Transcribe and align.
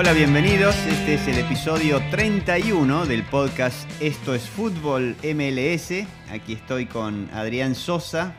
Hola, 0.00 0.12
bienvenidos. 0.12 0.76
Este 0.86 1.14
es 1.14 1.26
el 1.26 1.38
episodio 1.38 2.00
31 2.12 3.06
del 3.06 3.24
podcast 3.24 3.90
Esto 4.00 4.32
es 4.32 4.48
Fútbol 4.48 5.16
MLS. 5.24 6.06
Aquí 6.30 6.52
estoy 6.52 6.86
con 6.86 7.28
Adrián 7.32 7.74
Sosa. 7.74 8.32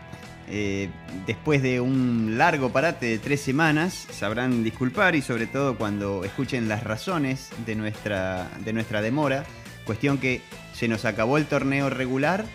Eh, 0.48 0.90
después 1.28 1.62
de 1.62 1.82
un 1.82 2.38
largo 2.38 2.72
parate 2.72 3.08
de 3.08 3.20
tres 3.20 3.42
semanas, 3.42 4.08
sabrán 4.10 4.64
disculpar 4.64 5.18
y 5.18 5.22
sobre 5.22 5.48
todo 5.48 5.78
cuando 5.78 6.24
escuchen 6.24 6.70
las 6.70 6.86
razones 6.86 7.50
de 7.66 7.76
nuestra, 7.76 8.50
de 8.64 8.72
nuestra 8.72 9.02
demora. 9.02 9.44
Cuestión 9.84 10.18
que 10.18 10.42
se 10.72 10.88
nos 10.88 11.04
acabó 11.04 11.38
el 11.38 11.46
torneo 11.46 11.90
regular 11.90 12.46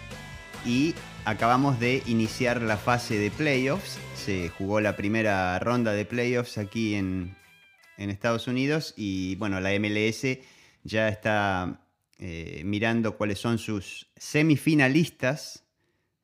y 0.64 0.94
acabamos 1.26 1.78
de 1.78 2.02
iniciar 2.06 2.62
la 2.62 2.78
fase 2.78 3.18
de 3.18 3.30
playoffs. 3.30 3.98
Se 4.16 4.48
jugó 4.48 4.80
la 4.80 4.96
primera 4.96 5.58
ronda 5.58 5.92
de 5.92 6.06
playoffs 6.06 6.56
aquí 6.56 6.94
en, 6.94 7.36
en 7.98 8.10
Estados 8.10 8.48
Unidos 8.48 8.94
y 8.96 9.36
bueno, 9.36 9.60
la 9.60 9.70
MLS 9.78 10.38
ya 10.82 11.08
está 11.08 11.80
eh, 12.18 12.62
mirando 12.64 13.16
cuáles 13.16 13.38
son 13.38 13.58
sus 13.58 14.08
semifinalistas, 14.16 15.64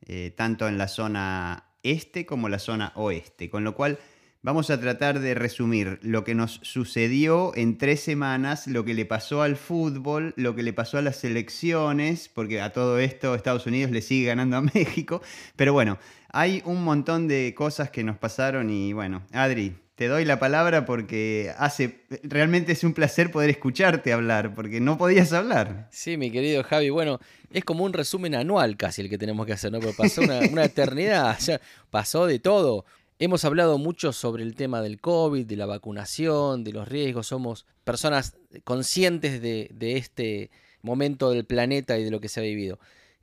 eh, 0.06 0.32
tanto 0.36 0.68
en 0.68 0.78
la 0.78 0.88
zona 0.88 1.64
este 1.82 2.26
como 2.26 2.48
la 2.48 2.58
zona 2.58 2.92
oeste, 2.94 3.50
con 3.50 3.64
lo 3.64 3.74
cual 3.74 3.98
vamos 4.42 4.70
a 4.70 4.80
tratar 4.80 5.20
de 5.20 5.34
resumir 5.34 5.98
lo 6.02 6.24
que 6.24 6.34
nos 6.34 6.60
sucedió 6.62 7.52
en 7.56 7.76
tres 7.76 8.00
semanas, 8.00 8.66
lo 8.66 8.84
que 8.84 8.94
le 8.94 9.04
pasó 9.04 9.42
al 9.42 9.56
fútbol, 9.56 10.32
lo 10.36 10.54
que 10.54 10.62
le 10.62 10.72
pasó 10.72 10.98
a 10.98 11.02
las 11.02 11.16
selecciones, 11.16 12.28
porque 12.28 12.60
a 12.60 12.72
todo 12.72 12.98
esto 12.98 13.34
Estados 13.34 13.66
Unidos 13.66 13.90
le 13.90 14.02
sigue 14.02 14.26
ganando 14.26 14.56
a 14.56 14.62
México, 14.74 15.22
pero 15.56 15.72
bueno, 15.72 15.98
hay 16.32 16.62
un 16.64 16.84
montón 16.84 17.28
de 17.28 17.54
cosas 17.56 17.90
que 17.90 18.04
nos 18.04 18.16
pasaron 18.16 18.70
y 18.70 18.92
bueno, 18.92 19.22
Adri, 19.32 19.76
te 20.00 20.08
doy 20.08 20.24
la 20.24 20.38
palabra 20.38 20.86
porque 20.86 21.52
hace 21.58 22.00
realmente 22.22 22.72
es 22.72 22.84
un 22.84 22.94
placer 22.94 23.30
poder 23.30 23.50
escucharte 23.50 24.14
hablar, 24.14 24.54
porque 24.54 24.80
no 24.80 24.96
podías 24.96 25.30
hablar. 25.34 25.88
Sí, 25.92 26.16
mi 26.16 26.30
querido 26.30 26.64
Javi, 26.64 26.88
bueno, 26.88 27.20
es 27.52 27.66
como 27.66 27.84
un 27.84 27.92
resumen 27.92 28.34
anual 28.34 28.78
casi 28.78 29.02
el 29.02 29.10
que 29.10 29.18
tenemos 29.18 29.44
que 29.44 29.52
hacer, 29.52 29.70
¿no? 29.70 29.78
Porque 29.78 29.98
pasó 29.98 30.22
una, 30.22 30.64
eternidad, 30.64 31.36
pasó 31.90 32.24
de 32.24 32.38
todo. 32.38 32.86
Hemos 33.18 33.44
hablado 33.44 33.76
mucho 33.76 34.14
sobre 34.14 34.42
el 34.42 34.54
tema 34.54 34.80
del 34.80 35.02
COVID, 35.02 35.44
de 35.44 35.56
la 35.56 35.66
vacunación, 35.66 36.64
de 36.64 36.72
los 36.72 36.88
riesgos, 36.88 37.26
somos 37.26 37.66
personas 37.84 38.38
conscientes 38.64 39.42
de 39.42 39.96
este 39.98 40.50
momento 40.80 41.30
del 41.30 41.44
planeta 41.44 41.98
y 41.98 42.04
de 42.04 42.10
lo 42.10 42.22
que 42.22 42.30
se 42.30 42.40
ha 42.40 42.42
vivido. 42.42 42.78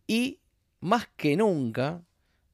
Y 0.06 0.42
más 0.80 1.10
que 1.18 1.38
nunca, 1.38 2.04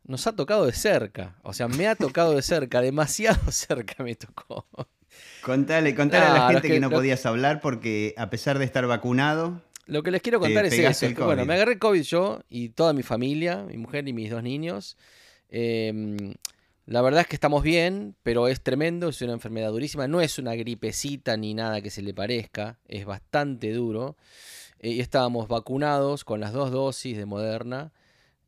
nos 0.06 0.28
ha 0.28 0.36
tocado 0.36 0.66
de 0.66 0.74
cerca. 0.74 1.36
O 1.44 1.54
sea, 1.54 1.68
me 1.68 1.88
ha 1.88 1.96
tocado 1.96 2.36
de 2.36 2.42
cerca, 2.42 2.82
demasiado 2.82 3.40
cerca 3.52 4.04
me 4.04 4.16
tocó. 4.16 4.66
Contale, 5.42 5.94
contale 5.96 6.26
a 6.26 6.34
la 6.34 6.50
gente 6.50 6.68
que, 6.68 6.80
no 6.80 6.90
podías 6.90 7.26
hablar 7.26 7.62
porque 7.62 8.14
a 8.18 8.30
pesar 8.30 8.60
de 8.60 8.66
estar 8.66 8.86
vacunado. 8.88 9.62
Lo 9.86 10.02
que 10.02 10.12
les 10.12 10.22
quiero 10.22 10.40
contar 10.40 10.66
es 10.66 10.74
eso. 10.74 11.26
bueno, 11.26 11.46
me 11.46 11.54
agarré 11.54 11.78
COVID 11.78 12.02
yo 12.02 12.42
y 12.50 12.70
toda 12.70 12.94
mi 12.94 13.04
familia, 13.04 13.64
mi 13.64 13.78
mujer 13.78 14.08
y 14.08 14.14
mis 14.14 14.32
dos 14.32 14.42
niños. 14.42 14.98
Em, 15.50 16.34
la 16.86 17.02
verdad 17.02 17.22
es 17.22 17.28
que 17.28 17.36
estamos 17.36 17.64
bien, 17.64 18.16
pero 18.24 18.48
es 18.48 18.62
tremendo, 18.62 19.10
es 19.10 19.22
una 19.22 19.34
enfermedad 19.34 19.70
durísima. 19.70 20.08
No 20.08 20.22
es 20.22 20.40
una 20.40 20.56
gripecita 20.56 21.36
ni 21.38 21.54
nada 21.54 21.82
que 21.82 21.90
se 21.90 22.02
le 22.02 22.14
parezca, 22.14 22.80
es 22.88 23.06
bastante 23.06 23.72
duro. 23.74 24.16
Eh, 24.80 24.92
y 24.92 25.00
estábamos 25.02 25.48
vacunados 25.48 26.24
con 26.24 26.40
las 26.40 26.54
dos 26.54 26.72
dosis 26.72 27.18
de 27.18 27.26
Moderna. 27.26 27.92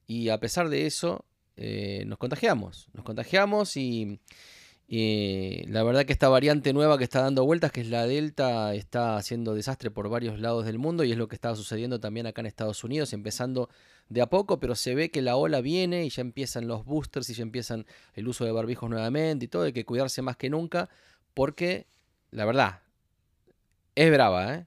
Y 0.08 0.30
a 0.30 0.40
pesar 0.40 0.70
de 0.70 0.86
eso, 0.86 1.26
eh, 1.58 2.04
nos 2.08 2.18
contagiamos. 2.18 2.90
Nos 2.94 3.06
contagiamos 3.06 3.78
y, 3.78 4.20
la 4.88 5.84
verdad 5.84 6.06
que 6.06 6.14
esta 6.14 6.30
variante 6.30 6.74
nueva 6.74 6.98
que 6.98 7.04
está 7.04 7.22
dando 7.22 7.46
vueltas, 7.46 7.72
que 7.72 7.82
es 7.82 7.90
la 7.90 8.06
Delta, 8.06 8.74
está 8.76 9.18
haciendo 9.18 9.54
desastre 9.54 9.90
por 9.92 10.10
varios 10.10 10.40
lados 10.40 10.66
del 10.66 10.78
mundo 10.78 11.04
y 11.04 11.12
es 11.12 11.18
lo 11.18 11.28
que 11.28 11.36
está 11.36 11.56
sucediendo 11.56 12.00
también 12.00 12.28
acá 12.28 12.42
en 12.42 12.48
Estados 12.48 12.84
Unidos, 12.84 13.14
empezando 13.14 13.70
de 14.10 14.22
a 14.22 14.28
poco, 14.28 14.60
pero 14.60 14.76
se 14.76 14.94
ve 14.94 15.10
que 15.10 15.22
la 15.22 15.36
ola 15.36 15.62
viene 15.62 16.06
y 16.06 16.10
ya 16.10 16.22
empiezan 16.22 16.68
los 16.68 16.86
boosters 16.86 17.30
y 17.30 17.34
ya 17.34 17.44
empiezan 17.44 17.86
el 18.14 18.28
uso 18.28 18.46
de 18.46 18.52
barbijos 18.52 18.90
nuevamente 18.90 19.46
y 19.46 19.48
todo, 19.48 19.64
hay 19.64 19.74
que 19.74 19.86
cuidarse 19.86 20.22
más 20.22 20.38
que 20.38 20.50
nunca 20.50 20.90
porque, 21.34 21.88
la 22.32 22.46
verdad, 22.46 22.82
es 23.96 24.12
brava, 24.12 24.56
¿eh? 24.56 24.66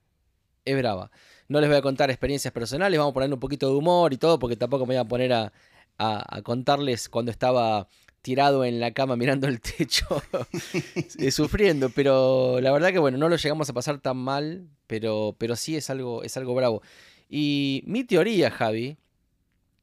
Es 0.64 0.76
brava. 0.76 1.10
No 1.48 1.60
les 1.60 1.68
voy 1.70 1.78
a 1.78 1.82
contar 1.82 2.10
experiencias 2.10 2.52
personales, 2.52 2.98
vamos 2.98 3.12
a 3.12 3.14
poner 3.14 3.32
un 3.32 3.40
poquito 3.40 3.70
de 3.70 3.76
humor 3.76 4.12
y 4.12 4.18
todo, 4.18 4.38
porque 4.38 4.56
tampoco 4.56 4.84
me 4.84 4.94
voy 4.94 5.00
a 5.00 5.04
poner 5.04 5.32
a, 5.32 5.52
a, 5.98 6.40
contarles 6.42 7.08
cuando 7.08 7.30
estaba 7.30 7.88
tirado 8.22 8.64
en 8.64 8.80
la 8.80 8.92
cama 8.92 9.16
mirando 9.16 9.48
el 9.48 9.60
techo, 9.60 10.06
sufriendo, 11.30 11.90
pero 11.90 12.60
la 12.60 12.72
verdad 12.72 12.92
que 12.92 12.98
bueno, 12.98 13.18
no 13.18 13.28
lo 13.28 13.36
llegamos 13.36 13.68
a 13.68 13.72
pasar 13.72 13.98
tan 14.00 14.16
mal, 14.16 14.68
pero, 14.86 15.34
pero 15.38 15.56
sí 15.56 15.76
es 15.76 15.90
algo, 15.90 16.22
es 16.22 16.36
algo 16.36 16.54
bravo. 16.54 16.82
Y 17.28 17.82
mi 17.86 18.04
teoría, 18.04 18.50
Javi, 18.50 18.96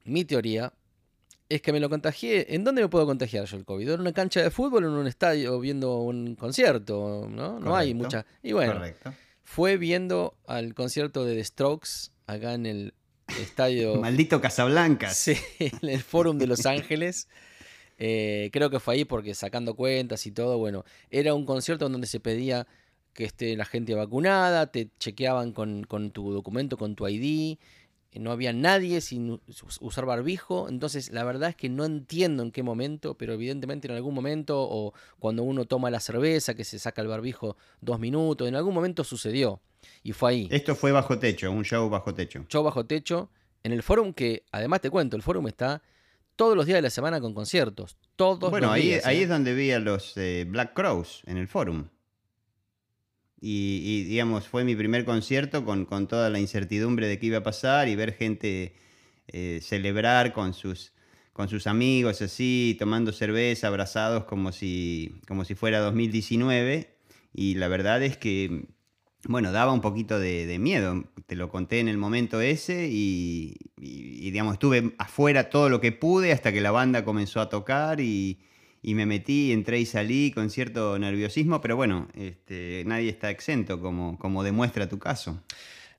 mi 0.05 0.25
teoría 0.25 0.73
es 1.49 1.61
que 1.61 1.71
me 1.71 1.79
lo 1.79 1.89
contagié. 1.89 2.55
¿En 2.55 2.63
dónde 2.63 2.81
me 2.81 2.87
puedo 2.87 3.05
contagiar 3.05 3.45
yo 3.45 3.57
el 3.57 3.65
COVID? 3.65 3.91
¿En 3.91 4.01
una 4.01 4.13
cancha 4.13 4.41
de 4.41 4.49
fútbol 4.49 4.85
o 4.85 4.87
en 4.87 4.93
un 4.93 5.07
estadio 5.07 5.59
viendo 5.59 5.97
un 5.97 6.35
concierto? 6.35 7.27
No, 7.29 7.59
no 7.59 7.75
hay 7.75 7.93
mucha. 7.93 8.25
Y 8.41 8.53
bueno, 8.53 8.81
fue 9.43 9.77
viendo 9.77 10.37
al 10.47 10.73
concierto 10.73 11.23
de 11.23 11.35
The 11.35 11.43
Strokes 11.43 12.11
acá 12.27 12.53
en 12.53 12.65
el 12.65 12.93
estadio. 13.27 13.95
Maldito 14.01 14.41
Casablanca. 14.41 15.09
Sí, 15.09 15.35
en 15.59 15.89
el 15.89 16.01
Fórum 16.01 16.37
de 16.37 16.47
Los 16.47 16.65
Ángeles. 16.65 17.27
Eh, 17.97 18.49
creo 18.51 18.69
que 18.69 18.79
fue 18.79 18.95
ahí 18.95 19.05
porque 19.05 19.33
sacando 19.35 19.75
cuentas 19.75 20.25
y 20.25 20.31
todo, 20.31 20.57
bueno, 20.57 20.83
era 21.09 21.33
un 21.33 21.45
concierto 21.45 21.87
donde 21.87 22.07
se 22.07 22.19
pedía 22.19 22.67
que 23.13 23.23
esté 23.23 23.55
la 23.55 23.65
gente 23.65 23.95
vacunada, 23.95 24.67
te 24.67 24.89
chequeaban 24.99 25.53
con, 25.53 25.85
tu 26.11 26.33
documento, 26.33 26.77
con 26.77 26.95
tu 26.95 27.07
ID, 27.07 27.57
no 28.19 28.31
había 28.31 28.53
nadie 28.53 29.01
sin 29.01 29.41
usar 29.79 30.05
barbijo, 30.05 30.67
entonces 30.69 31.11
la 31.11 31.23
verdad 31.23 31.49
es 31.49 31.55
que 31.55 31.69
no 31.69 31.85
entiendo 31.85 32.43
en 32.43 32.51
qué 32.51 32.61
momento, 32.61 33.17
pero 33.17 33.33
evidentemente 33.33 33.87
en 33.87 33.93
algún 33.93 34.13
momento, 34.13 34.61
o 34.61 34.93
cuando 35.17 35.43
uno 35.43 35.65
toma 35.65 35.89
la 35.89 36.01
cerveza, 36.01 36.55
que 36.55 36.65
se 36.65 36.77
saca 36.77 37.01
el 37.01 37.07
barbijo 37.07 37.55
dos 37.79 37.99
minutos, 37.99 38.47
en 38.47 38.55
algún 38.55 38.73
momento 38.73 39.05
sucedió. 39.05 39.61
Y 40.03 40.11
fue 40.11 40.31
ahí. 40.31 40.47
Esto 40.51 40.75
fue 40.75 40.91
bajo 40.91 41.17
techo, 41.19 41.51
un 41.51 41.63
show 41.63 41.89
bajo 41.89 42.13
techo. 42.13 42.45
Show 42.49 42.63
bajo 42.63 42.85
techo, 42.85 43.29
en 43.63 43.71
el 43.71 43.83
forum 43.83 44.13
que, 44.13 44.43
además 44.51 44.81
te 44.81 44.89
cuento, 44.89 45.15
el 45.15 45.21
forum 45.21 45.47
está 45.47 45.81
todos 46.35 46.55
los 46.55 46.65
días 46.65 46.77
de 46.77 46.81
la 46.81 46.89
semana 46.89 47.21
con 47.21 47.33
conciertos. 47.33 47.97
Todos 48.15 48.51
bueno, 48.51 48.67
los 48.67 48.75
ahí, 48.75 48.83
días. 48.83 49.05
ahí 49.05 49.19
¿eh? 49.19 49.23
es 49.23 49.29
donde 49.29 49.53
vi 49.53 49.71
a 49.71 49.79
los 49.79 50.15
eh, 50.17 50.45
Black 50.47 50.73
Crows, 50.73 51.21
en 51.25 51.37
el 51.37 51.47
forum. 51.47 51.87
Y, 53.47 54.05
digamos, 54.05 54.47
fue 54.47 54.63
mi 54.63 54.75
primer 54.75 55.05
concierto 55.05 55.65
con, 55.65 55.85
con, 55.85 56.07
toda 56.07 56.31
la 56.31 56.39
incertidumbre 56.39 57.07
de 57.07 57.19
qué 57.19 57.27
iba 57.27 57.37
a 57.39 57.43
pasar 57.43 57.87
y 57.87 57.95
ver 57.95 58.13
gente 58.13 58.75
eh, 59.27 59.59
celebrar 59.61 60.33
con 60.33 60.55
sus, 60.55 60.93
con 61.31 61.47
sus 61.47 61.67
amigos 61.67 62.23
así, 62.23 62.75
tomando 62.79 63.11
cerveza, 63.11 63.67
abrazados 63.67 64.23
como 64.23 64.51
si, 64.51 65.21
como 65.27 65.45
si 65.45 65.53
fuera 65.53 65.79
2019. 65.79 66.97
Y 67.33 67.55
la 67.55 67.67
verdad 67.67 68.01
es 68.01 68.17
que 68.17 68.67
bueno, 69.27 69.51
daba 69.51 69.71
un 69.71 69.81
poquito 69.81 70.19
de, 70.19 70.57
miedo. 70.59 71.03
Te 71.25 71.35
lo 71.35 71.49
conté 71.49 71.79
en 71.79 71.87
el 71.87 71.97
momento 71.97 72.41
ese 72.41 72.87
y, 72.89 73.57
digamos, 73.77 74.53
estuve 74.53 74.93
afuera 74.97 75.49
todo 75.49 75.69
lo 75.69 75.81
que 75.81 75.91
pude 75.91 76.31
hasta 76.31 76.51
que 76.51 76.61
la 76.61 76.71
banda 76.71 77.03
comenzó 77.03 77.41
a 77.41 77.49
tocar 77.49 77.99
y, 77.99 78.39
me 78.83 79.05
metí, 79.05 79.51
entré 79.51 79.79
y 79.79 79.85
salí 79.85 80.31
con 80.31 80.49
cierto 80.51 80.99
nerviosismo, 80.99 81.59
pero 81.59 81.75
bueno, 81.75 82.07
este, 82.13 82.83
nadie 82.85 83.09
está 83.09 83.31
exento, 83.31 83.81
como, 83.81 84.19
como 84.19 84.43
demuestra 84.43 84.87
tu 84.87 84.99
caso. 84.99 85.41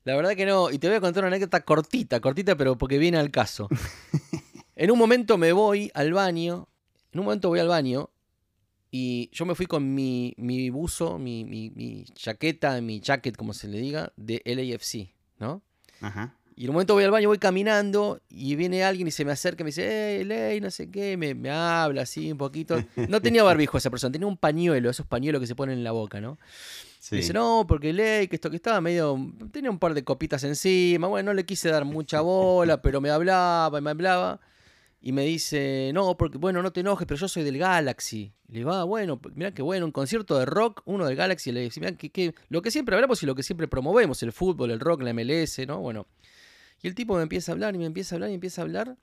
La 0.05 0.15
verdad 0.15 0.35
que 0.37 0.45
no, 0.45 0.71
y 0.71 0.79
te 0.79 0.87
voy 0.87 0.95
a 0.95 1.01
contar 1.01 1.23
una 1.23 1.27
anécdota 1.27 1.65
cortita, 1.65 2.21
cortita, 2.21 2.55
pero 2.55 2.77
porque 2.77 2.97
viene 2.97 3.17
al 3.17 3.29
caso. 3.29 3.67
en 4.77 4.89
un 4.89 4.97
momento 4.97 5.37
me 5.37 5.51
voy 5.51 5.91
al 5.93 6.13
baño, 6.13 6.69
en 7.11 7.19
un 7.19 7.25
momento 7.25 7.49
voy 7.49 7.59
al 7.59 7.67
baño 7.67 8.09
y 8.91 9.29
yo 9.33 9.45
me 9.45 9.55
fui 9.55 9.65
con 9.65 9.93
mi, 9.93 10.33
mi 10.37 10.69
buzo, 10.69 11.17
mi, 11.17 11.43
mi, 11.43 11.69
mi, 11.71 12.05
chaqueta, 12.13 12.79
mi 12.81 12.99
jacket, 12.99 13.35
como 13.35 13.53
se 13.53 13.67
le 13.67 13.79
diga, 13.79 14.13
de 14.15 14.41
LAFC, 14.45 15.13
¿no? 15.39 15.61
Ajá. 16.01 16.35
Y 16.55 16.63
en 16.63 16.71
un 16.71 16.73
momento 16.73 16.95
voy 16.95 17.03
al 17.03 17.11
baño, 17.11 17.27
voy 17.27 17.37
caminando 17.37 18.19
y 18.29 18.55
viene 18.55 18.83
alguien 18.83 19.07
y 19.07 19.11
se 19.11 19.23
me 19.23 19.31
acerca 19.31 19.61
y 19.61 19.65
me 19.65 19.67
dice, 19.67 20.17
hey, 20.17 20.23
Ley, 20.23 20.59
no 20.59 20.71
sé 20.71 20.89
qué, 20.89 21.15
me, 21.15 21.35
me, 21.35 21.51
habla 21.51 22.01
así 22.01 22.31
un 22.31 22.39
poquito. 22.39 22.83
No 23.09 23.21
tenía 23.21 23.43
barbijo 23.43 23.77
esa 23.77 23.91
persona, 23.91 24.11
tenía 24.11 24.27
un 24.27 24.37
pañuelo, 24.37 24.89
esos 24.89 25.05
pañuelos 25.05 25.39
que 25.39 25.45
se 25.45 25.53
ponen 25.53 25.77
en 25.77 25.83
la 25.83 25.91
boca, 25.91 26.19
¿no? 26.19 26.39
Sí. 26.99 27.17
dice, 27.17 27.31
no, 27.31 27.65
porque 27.67 27.93
Ley, 27.93 28.27
que 28.27 28.37
esto 28.37 28.49
que 28.49 28.55
estaba 28.55 28.81
medio, 28.81 29.17
tenía 29.51 29.69
un 29.69 29.77
par 29.77 29.93
de 29.93 30.03
copitas 30.03 30.43
encima, 30.45 31.07
bueno, 31.07 31.27
no 31.31 31.35
le 31.35 31.45
quise 31.45 31.69
dar 31.69 31.85
mucha 31.85 32.21
bola, 32.21 32.81
pero 32.81 33.01
me 33.01 33.11
hablaba 33.11 33.77
y 33.77 33.81
me 33.83 33.91
hablaba 33.91 34.39
y 35.07 35.13
me 35.13 35.23
dice, 35.23 35.91
no, 35.93 36.17
porque 36.17 36.37
bueno, 36.37 36.61
no 36.61 36.73
te 36.73 36.81
enojes, 36.81 37.07
pero 37.07 37.17
yo 37.17 37.29
soy 37.29 37.45
del 37.45 37.57
Galaxy. 37.57 38.33
le 38.49 38.57
digo, 38.57 38.73
ah, 38.73 38.83
bueno, 38.83 39.21
mira 39.35 39.53
qué 39.53 39.61
bueno, 39.61 39.85
un 39.85 39.93
concierto 39.93 40.37
de 40.37 40.45
rock, 40.45 40.81
uno 40.83 41.05
del 41.05 41.15
Galaxy. 41.15 41.53
Le 41.53 41.61
dice, 41.61 41.79
mira 41.79 41.93
que, 41.93 42.35
lo 42.49 42.61
que 42.61 42.71
siempre 42.71 42.93
hablamos 42.93 43.23
y 43.23 43.25
lo 43.25 43.33
que 43.33 43.41
siempre 43.41 43.69
promovemos, 43.69 44.21
el 44.23 44.33
fútbol, 44.33 44.69
el 44.69 44.81
rock, 44.81 45.03
la 45.03 45.13
MLS, 45.13 45.65
¿no? 45.65 45.79
Bueno. 45.79 46.07
Y 46.81 46.89
el 46.89 46.93
tipo 46.93 47.15
me 47.15 47.21
empieza 47.21 47.49
a 47.49 47.53
hablar 47.53 47.73
y 47.73 47.77
me 47.77 47.85
empieza 47.85 48.15
a 48.15 48.17
hablar 48.17 48.31
y 48.31 48.33
empieza 48.33 48.61
a 48.61 48.65
hablar. 48.65 48.97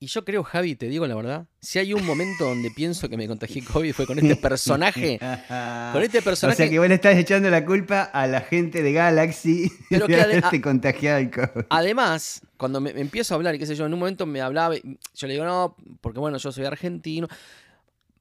Y 0.00 0.06
yo 0.06 0.24
creo, 0.24 0.44
Javi, 0.44 0.76
te 0.76 0.86
digo 0.86 1.06
la 1.06 1.16
verdad, 1.16 1.46
si 1.60 1.80
hay 1.80 1.92
un 1.92 2.06
momento 2.06 2.44
donde 2.44 2.70
pienso 2.70 3.08
que 3.08 3.16
me 3.16 3.26
contagié 3.26 3.64
COVID 3.64 3.92
fue 3.92 4.06
con 4.06 4.18
este 4.18 4.36
personaje. 4.42 5.18
con 5.18 6.02
este 6.02 6.22
personaje. 6.22 6.54
O 6.54 6.56
sea 6.56 6.70
que 6.70 6.78
vos 6.78 6.88
le 6.88 6.94
estás 6.94 7.16
echando 7.16 7.50
la 7.50 7.64
culpa 7.64 8.02
a 8.02 8.28
la 8.28 8.40
gente 8.42 8.82
de 8.82 8.92
Galaxy 8.92 9.72
pero 9.90 10.06
de 10.06 10.20
haberte 10.20 10.60
contagiado 10.60 11.18
el 11.18 11.30
COVID. 11.30 11.66
Además, 11.70 12.42
cuando 12.56 12.80
me, 12.80 12.90
empiezo 12.90 13.34
a 13.34 13.36
hablar 13.36 13.56
y 13.56 13.58
qué 13.58 13.66
sé 13.66 13.74
yo, 13.74 13.86
en 13.86 13.92
un 13.92 13.98
momento 13.98 14.24
me 14.24 14.40
hablaba, 14.40 14.76
yo 14.76 15.26
le 15.26 15.32
digo, 15.32 15.44
no, 15.44 15.74
porque 16.00 16.20
bueno, 16.20 16.38
yo 16.38 16.52
soy 16.52 16.64
argentino. 16.64 17.26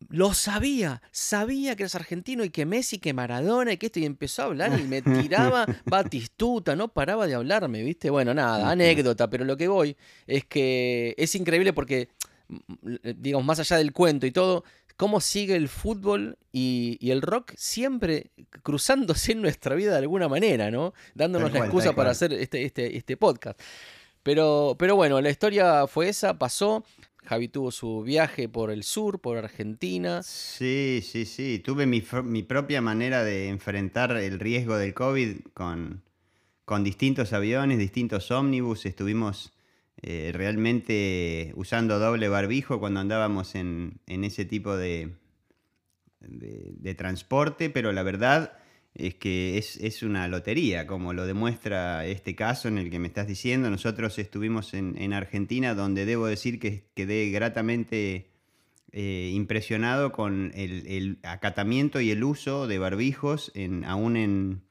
Lo 0.09 0.33
sabía, 0.33 1.01
sabía 1.11 1.75
que 1.75 1.83
eras 1.83 1.95
argentino 1.95 2.43
y 2.43 2.49
que 2.49 2.65
Messi, 2.65 2.99
que 2.99 3.13
Maradona 3.13 3.73
y 3.73 3.77
que 3.77 3.87
esto, 3.87 3.99
y 3.99 4.05
empezó 4.05 4.43
a 4.43 4.45
hablar 4.45 4.79
y 4.79 4.83
me 4.83 5.01
tiraba 5.01 5.65
Batistuta, 5.85 6.75
no 6.75 6.87
paraba 6.89 7.27
de 7.27 7.35
hablarme, 7.35 7.83
¿viste? 7.83 8.09
Bueno, 8.09 8.33
nada, 8.33 8.69
anécdota, 8.69 9.29
pero 9.29 9.45
lo 9.45 9.57
que 9.57 9.67
voy 9.67 9.97
es 10.25 10.45
que 10.45 11.13
es 11.17 11.35
increíble 11.35 11.73
porque, 11.73 12.09
mm, 12.47 12.95
digamos, 13.17 13.45
más 13.45 13.59
allá 13.59 13.77
del 13.77 13.91
cuento 13.91 14.25
y 14.25 14.31
todo, 14.31 14.63
cómo 14.97 15.21
sigue 15.21 15.55
el 15.55 15.69
fútbol 15.69 16.37
y, 16.51 16.97
el 17.11 17.21
rock 17.21 17.53
siempre 17.55 18.31
cruzándose 18.63 19.33
en 19.33 19.41
nuestra 19.41 19.75
vida 19.75 19.91
de 19.91 19.99
alguna 19.99 20.27
manera, 20.27 20.71
¿no? 20.71 20.93
Dándonos 21.13 21.53
la 21.53 21.59
excusa 21.59 21.93
para 21.93 22.09
hacer 22.09 22.33
este, 22.33 22.65
este, 22.65 22.97
este 22.97 23.15
podcast. 23.15 23.59
Pero, 24.23 24.75
pero 24.77 24.95
bueno, 24.97 25.21
la 25.21 25.29
historia 25.29 25.87
fue 25.87 26.09
esa, 26.09 26.37
pasó. 26.37 26.83
Javi 27.27 27.49
tuvo 27.49 27.71
su 27.71 28.03
viaje 28.03 28.47
por 28.47 28.71
el 28.71 28.83
sur, 28.83 29.19
por 29.19 29.37
Argentina. 29.37 30.23
Sí, 30.23 31.01
sí, 31.03 31.25
sí. 31.25 31.59
Tuve 31.59 31.85
mi, 31.85 32.01
propia 32.43 32.81
manera 32.81 33.25
de 33.25 33.49
enfrentar 33.49 34.15
el 34.15 34.39
riesgo 34.39 34.77
del 34.77 34.93
COVID 34.93 35.39
con, 35.53 36.03
distintos 36.83 37.33
aviones, 37.33 37.79
distintos 37.79 38.31
ómnibus. 38.31 38.85
Estuvimos 38.85 39.51
eh, 40.01 40.31
realmente 40.33 41.51
usando 41.57 41.99
doble 41.99 42.29
barbijo 42.29 42.79
cuando 42.79 43.01
andábamos 43.01 43.55
en, 43.55 43.99
ese 44.05 44.45
tipo 44.45 44.77
de 44.77 45.17
transporte, 46.95 47.69
pero 47.69 47.91
la 47.91 48.03
verdad 48.03 48.57
es 48.97 49.15
que 49.15 49.57
es, 49.57 50.03
una 50.03 50.27
lotería, 50.27 50.87
como 50.87 51.13
lo 51.13 51.25
demuestra 51.25 52.05
este 52.05 52.35
caso 52.35 52.67
en 52.67 52.77
el 52.77 52.89
que 52.89 52.99
me 52.99 53.07
estás 53.07 53.27
diciendo. 53.27 53.69
Nosotros 53.69 54.17
estuvimos 54.17 54.73
en, 54.73 55.13
Argentina, 55.13 55.75
donde 55.75 56.05
debo 56.05 56.25
decir 56.25 56.59
que 56.59 56.85
quedé 56.95 57.29
gratamente 57.29 58.27
eh, 58.91 59.31
impresionado 59.33 60.11
con 60.11 60.51
el, 60.55 61.19
acatamiento 61.23 62.01
y 62.01 62.09
el 62.11 62.23
uso 62.23 62.67
de 62.67 62.79
barbijos, 62.79 63.51
en, 63.53 63.85
aún 63.85 64.17
en, 64.17 64.61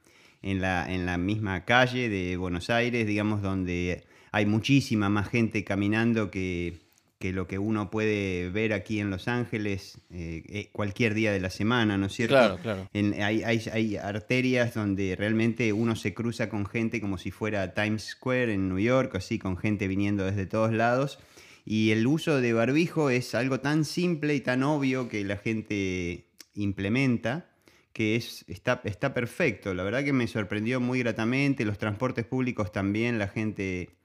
la, 0.42 0.92
en 0.92 1.06
la 1.06 1.18
misma 1.18 1.64
calle 1.64 2.08
de 2.08 2.36
Buenos 2.36 2.68
Aires, 2.68 3.06
digamos, 3.06 3.42
donde 3.42 4.04
hay 4.32 4.44
muchísima 4.44 5.08
más 5.08 5.28
gente 5.28 5.62
caminando 5.62 6.30
que, 6.32 6.85
que 7.18 7.32
lo 7.32 7.46
que 7.46 7.58
uno 7.58 7.90
puede 7.90 8.50
ver 8.50 8.72
aquí 8.72 9.00
en 9.00 9.10
Los 9.10 9.26
Ángeles 9.26 9.98
eh, 10.10 10.42
eh, 10.48 10.68
cualquier 10.72 11.14
día 11.14 11.32
de 11.32 11.40
la 11.40 11.48
semana, 11.48 11.96
¿no 11.96 12.06
es 12.06 12.12
cierto? 12.12 12.34
Claro, 12.34 12.58
claro. 12.58 12.88
hay, 12.92 13.42
hay, 13.42 13.96
arterias 13.96 14.74
donde 14.74 15.16
realmente 15.16 15.72
uno 15.72 15.96
se 15.96 16.12
cruza 16.12 16.50
con 16.50 16.66
gente 16.66 17.00
como 17.00 17.16
si 17.16 17.30
fuera 17.30 17.72
Times 17.72 18.04
Square 18.10 18.52
en 18.52 18.68
New 18.68 18.78
York, 18.78 19.14
así 19.14 19.38
con 19.38 19.56
gente 19.56 19.88
viniendo 19.88 20.24
desde 20.24 20.46
todos 20.46 20.72
lados. 20.72 21.18
Y 21.64 21.90
el 21.90 22.06
uso 22.06 22.40
de 22.40 22.52
barbijo 22.52 23.10
es 23.10 23.34
algo 23.34 23.60
tan 23.60 23.84
simple 23.84 24.34
y 24.34 24.40
tan 24.40 24.62
obvio 24.62 25.08
que 25.08 25.24
la 25.24 25.36
gente 25.36 26.26
implementa 26.54 27.46
que 27.92 28.14
es, 28.14 28.44
está, 28.46 28.82
está 28.84 29.14
perfecto. 29.14 29.72
La 29.72 29.82
verdad 29.82 30.04
que 30.04 30.12
me 30.12 30.26
sorprendió 30.26 30.80
muy 30.80 30.98
gratamente. 30.98 31.64
Los 31.64 31.78
transportes 31.78 32.26
públicos 32.26 32.70
también, 32.70 33.18
la 33.18 33.26
gente 33.26 33.96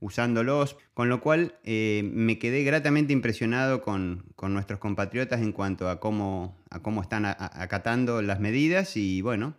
usándolos, 0.00 0.76
con 0.94 1.08
lo 1.08 1.20
cual 1.20 1.54
eh, 1.62 2.02
me 2.12 2.38
quedé 2.38 2.64
gratamente 2.64 3.12
impresionado 3.12 3.82
con, 3.82 4.24
nuestros 4.42 4.80
compatriotas 4.80 5.40
en 5.42 5.52
cuanto 5.52 5.88
a 5.88 6.00
cómo, 6.00 6.56
a 6.70 6.80
cómo 6.80 7.02
están 7.02 7.26
acatando 7.26 8.22
las 8.22 8.40
medidas 8.40 8.96
y 8.96 9.20
bueno, 9.20 9.54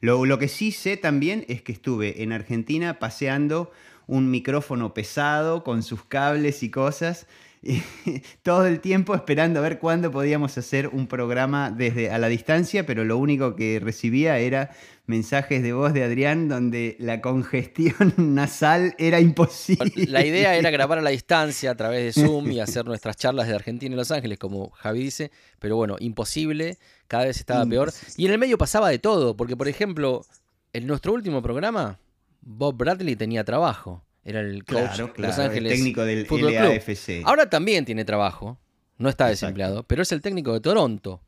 lo, 0.00 0.26
lo, 0.26 0.38
que 0.38 0.48
sí 0.48 0.72
sé 0.72 0.96
también 0.96 1.44
es 1.48 1.62
que 1.62 1.72
estuve 1.72 2.22
en 2.22 2.32
Argentina 2.32 2.98
paseando 2.98 3.70
un 4.06 4.30
micrófono 4.30 4.92
pesado 4.92 5.64
con 5.64 5.82
sus 5.82 6.04
cables 6.04 6.62
y 6.62 6.70
cosas 6.70 7.26
todo 8.42 8.66
el 8.66 8.80
tiempo 8.80 9.14
esperando 9.14 9.60
a 9.60 9.62
ver 9.62 9.78
cuándo 9.78 10.10
podíamos 10.10 10.56
hacer 10.58 10.88
un 10.88 11.06
programa 11.06 11.70
desde 11.70 12.10
a 12.10 12.18
la 12.18 12.28
distancia, 12.28 12.86
pero 12.86 13.04
lo 13.04 13.18
único 13.18 13.56
que 13.56 13.80
recibía 13.80 14.38
era 14.38 14.70
mensajes 15.06 15.62
de 15.62 15.72
voz 15.72 15.92
de 15.92 16.02
Adrián 16.02 16.48
donde 16.48 16.96
la 16.98 17.20
congestión 17.20 18.14
nasal 18.16 18.94
era 18.98 19.20
imposible. 19.20 20.06
La 20.06 20.24
idea 20.24 20.56
era 20.56 20.70
grabar 20.72 20.98
a 20.98 21.02
la 21.02 21.10
distancia 21.10 21.70
a 21.70 21.74
través 21.74 22.14
de 22.14 22.22
Zoom 22.22 22.50
y 22.50 22.60
hacer 22.60 22.84
nuestras 22.84 23.16
charlas 23.16 23.48
de 23.48 23.54
Argentina 23.54 23.94
y 23.94 23.96
Los 23.96 24.10
Ángeles, 24.10 24.38
como 24.38 24.70
Javi 24.70 25.00
dice, 25.00 25.30
pero 25.58 25.76
bueno, 25.76 25.96
imposible, 26.00 26.78
cada 27.08 27.24
vez 27.24 27.38
estaba 27.38 27.64
peor. 27.66 27.92
Y 28.16 28.26
en 28.26 28.32
el 28.32 28.38
medio 28.38 28.58
pasaba 28.58 28.88
de 28.88 28.98
todo, 28.98 29.36
porque 29.36 29.56
por 29.56 29.68
ejemplo, 29.68 30.24
en 30.72 30.86
nuestro 30.86 31.12
último 31.12 31.42
programa, 31.42 31.98
Bob 32.40 32.76
Bradley 32.76 33.16
tenía 33.16 33.44
trabajo. 33.44 34.04
Era 34.24 34.40
el 34.40 34.64
coach 34.64 34.96
de 34.96 35.22
Los 35.22 35.38
Ángeles. 35.38 35.72
El 35.72 35.78
técnico 35.78 36.04
del 36.04 36.26
LAFC. 36.26 37.22
Ahora 37.24 37.48
también 37.50 37.84
tiene 37.84 38.04
trabajo. 38.04 38.58
No 38.96 39.08
está 39.08 39.26
desempleado, 39.26 39.82
pero 39.82 40.02
es 40.02 40.12
el 40.12 40.22
técnico 40.22 40.52
de 40.52 40.60
Toronto. 40.60 41.20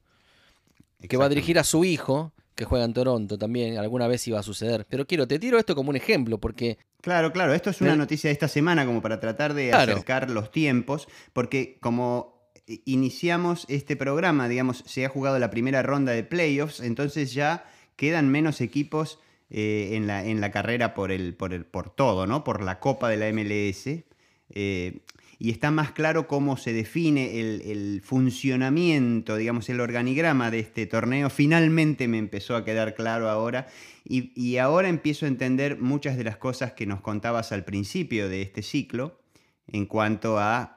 Que 1.06 1.16
va 1.16 1.26
a 1.26 1.28
dirigir 1.28 1.58
a 1.58 1.64
su 1.64 1.84
hijo, 1.84 2.32
que 2.54 2.64
juega 2.64 2.84
en 2.84 2.94
Toronto 2.94 3.36
también. 3.36 3.76
Alguna 3.76 4.06
vez 4.06 4.26
iba 4.28 4.40
a 4.40 4.42
suceder. 4.42 4.86
Pero 4.88 5.06
quiero, 5.06 5.28
te 5.28 5.38
tiro 5.38 5.58
esto 5.58 5.74
como 5.74 5.90
un 5.90 5.96
ejemplo, 5.96 6.38
porque. 6.38 6.78
Claro, 7.02 7.32
claro. 7.32 7.52
Esto 7.52 7.70
es 7.70 7.80
una 7.80 7.96
noticia 7.96 8.28
de 8.28 8.32
esta 8.32 8.48
semana, 8.48 8.86
como 8.86 9.02
para 9.02 9.20
tratar 9.20 9.52
de 9.52 9.72
acercar 9.72 10.30
los 10.30 10.50
tiempos. 10.50 11.06
Porque 11.32 11.78
como 11.80 12.50
iniciamos 12.84 13.66
este 13.68 13.96
programa, 13.96 14.48
digamos, 14.48 14.82
se 14.86 15.04
ha 15.04 15.08
jugado 15.08 15.38
la 15.38 15.50
primera 15.50 15.82
ronda 15.82 16.12
de 16.12 16.24
playoffs, 16.24 16.80
entonces 16.80 17.32
ya 17.32 17.64
quedan 17.96 18.28
menos 18.28 18.60
equipos 18.60 19.20
eh, 19.50 19.90
en, 19.92 20.06
la, 20.06 20.24
en, 20.24 20.40
la, 20.40 20.50
carrera 20.50 20.94
por, 20.94 21.12
el, 21.12 21.34
por, 21.34 21.52
el, 21.52 21.64
por 21.64 21.90
todo, 21.90 22.26
¿no? 22.26 22.42
por 22.44 22.62
la 22.62 22.80
Copa 22.80 23.08
de 23.08 23.16
la 23.16 23.32
MLS. 23.32 24.04
Eh, 24.50 24.98
y 25.38 25.50
está 25.50 25.70
más 25.70 25.92
claro 25.92 26.26
cómo 26.26 26.56
se 26.56 26.72
define 26.72 27.40
el, 27.40 28.00
funcionamiento, 28.02 29.36
digamos, 29.36 29.68
el 29.68 29.80
organigrama 29.80 30.50
de 30.50 30.60
este 30.60 30.86
torneo. 30.86 31.28
Finalmente 31.30 32.08
me 32.08 32.18
empezó 32.18 32.56
a 32.56 32.64
quedar 32.64 32.94
claro 32.94 33.28
ahora 33.28 33.66
y, 34.04 34.32
y, 34.34 34.56
ahora 34.58 34.88
empiezo 34.88 35.26
a 35.26 35.28
entender 35.28 35.78
muchas 35.78 36.16
de 36.16 36.24
las 36.24 36.38
cosas 36.38 36.72
que 36.72 36.86
nos 36.86 37.00
contabas 37.00 37.52
al 37.52 37.64
principio 37.64 38.28
de 38.28 38.42
este 38.42 38.62
ciclo 38.62 39.20
en 39.68 39.86
cuanto 39.86 40.38
a 40.38 40.75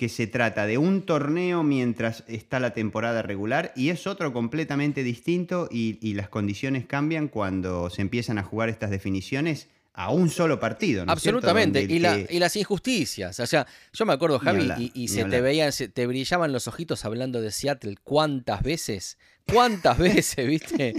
que 0.00 0.08
se 0.08 0.26
trata 0.26 0.64
de 0.64 0.78
un 0.78 1.02
torneo 1.02 1.62
mientras 1.62 2.24
está 2.26 2.58
la 2.58 2.72
temporada 2.72 3.20
regular 3.20 3.70
y 3.76 3.90
es 3.90 4.06
otro 4.06 4.32
completamente 4.32 5.02
distinto 5.02 5.68
y, 5.70 6.14
las 6.14 6.30
condiciones 6.30 6.86
cambian 6.86 7.28
cuando 7.28 7.90
se 7.90 8.00
empiezan 8.00 8.38
a 8.38 8.42
jugar 8.42 8.70
estas 8.70 8.88
definiciones 8.88 9.68
a 9.92 10.10
un 10.10 10.30
solo 10.30 10.58
partido. 10.58 11.04
¿no 11.04 11.12
Absolutamente. 11.12 11.82
Y, 11.82 11.98
las 11.98 12.56
injusticias. 12.56 13.40
O 13.40 13.46
sea, 13.46 13.66
yo 13.92 14.06
me 14.06 14.14
acuerdo, 14.14 14.38
Javi, 14.38 14.90
y, 14.94 15.08
se 15.08 15.26
te 15.26 15.42
veían, 15.42 15.70
se 15.70 15.88
te 15.88 16.06
brillaban 16.06 16.50
los 16.50 16.66
ojitos 16.66 17.04
hablando 17.04 17.42
de 17.42 17.50
Seattle 17.50 17.96
cuántas 18.02 18.62
veces, 18.62 19.18
cuántas 19.52 19.98
veces, 20.08 20.46
¿viste? 20.46 20.94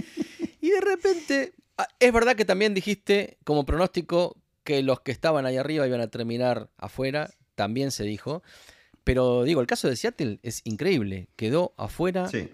Y 0.60 0.70
de 0.70 0.80
repente, 0.80 1.54
ah, 1.76 1.88
es 1.98 2.12
verdad 2.12 2.36
que 2.36 2.44
también 2.44 2.72
dijiste 2.72 3.36
como 3.42 3.66
pronóstico 3.66 4.36
que 4.62 4.80
los 4.84 5.00
que 5.00 5.10
estaban 5.10 5.44
ahí 5.44 5.56
arriba 5.56 5.88
iban 5.88 6.02
a 6.02 6.06
terminar 6.06 6.70
afuera, 6.78 7.30
también 7.56 7.90
se 7.90 8.04
dijo. 8.04 8.44
Pero 9.04 9.44
digo, 9.44 9.60
el 9.60 9.66
caso 9.66 9.88
de 9.88 9.96
Seattle 9.96 10.38
es 10.42 10.60
increíble. 10.64 11.28
Quedó 11.36 11.74
afuera. 11.76 12.28
Sí. 12.28 12.50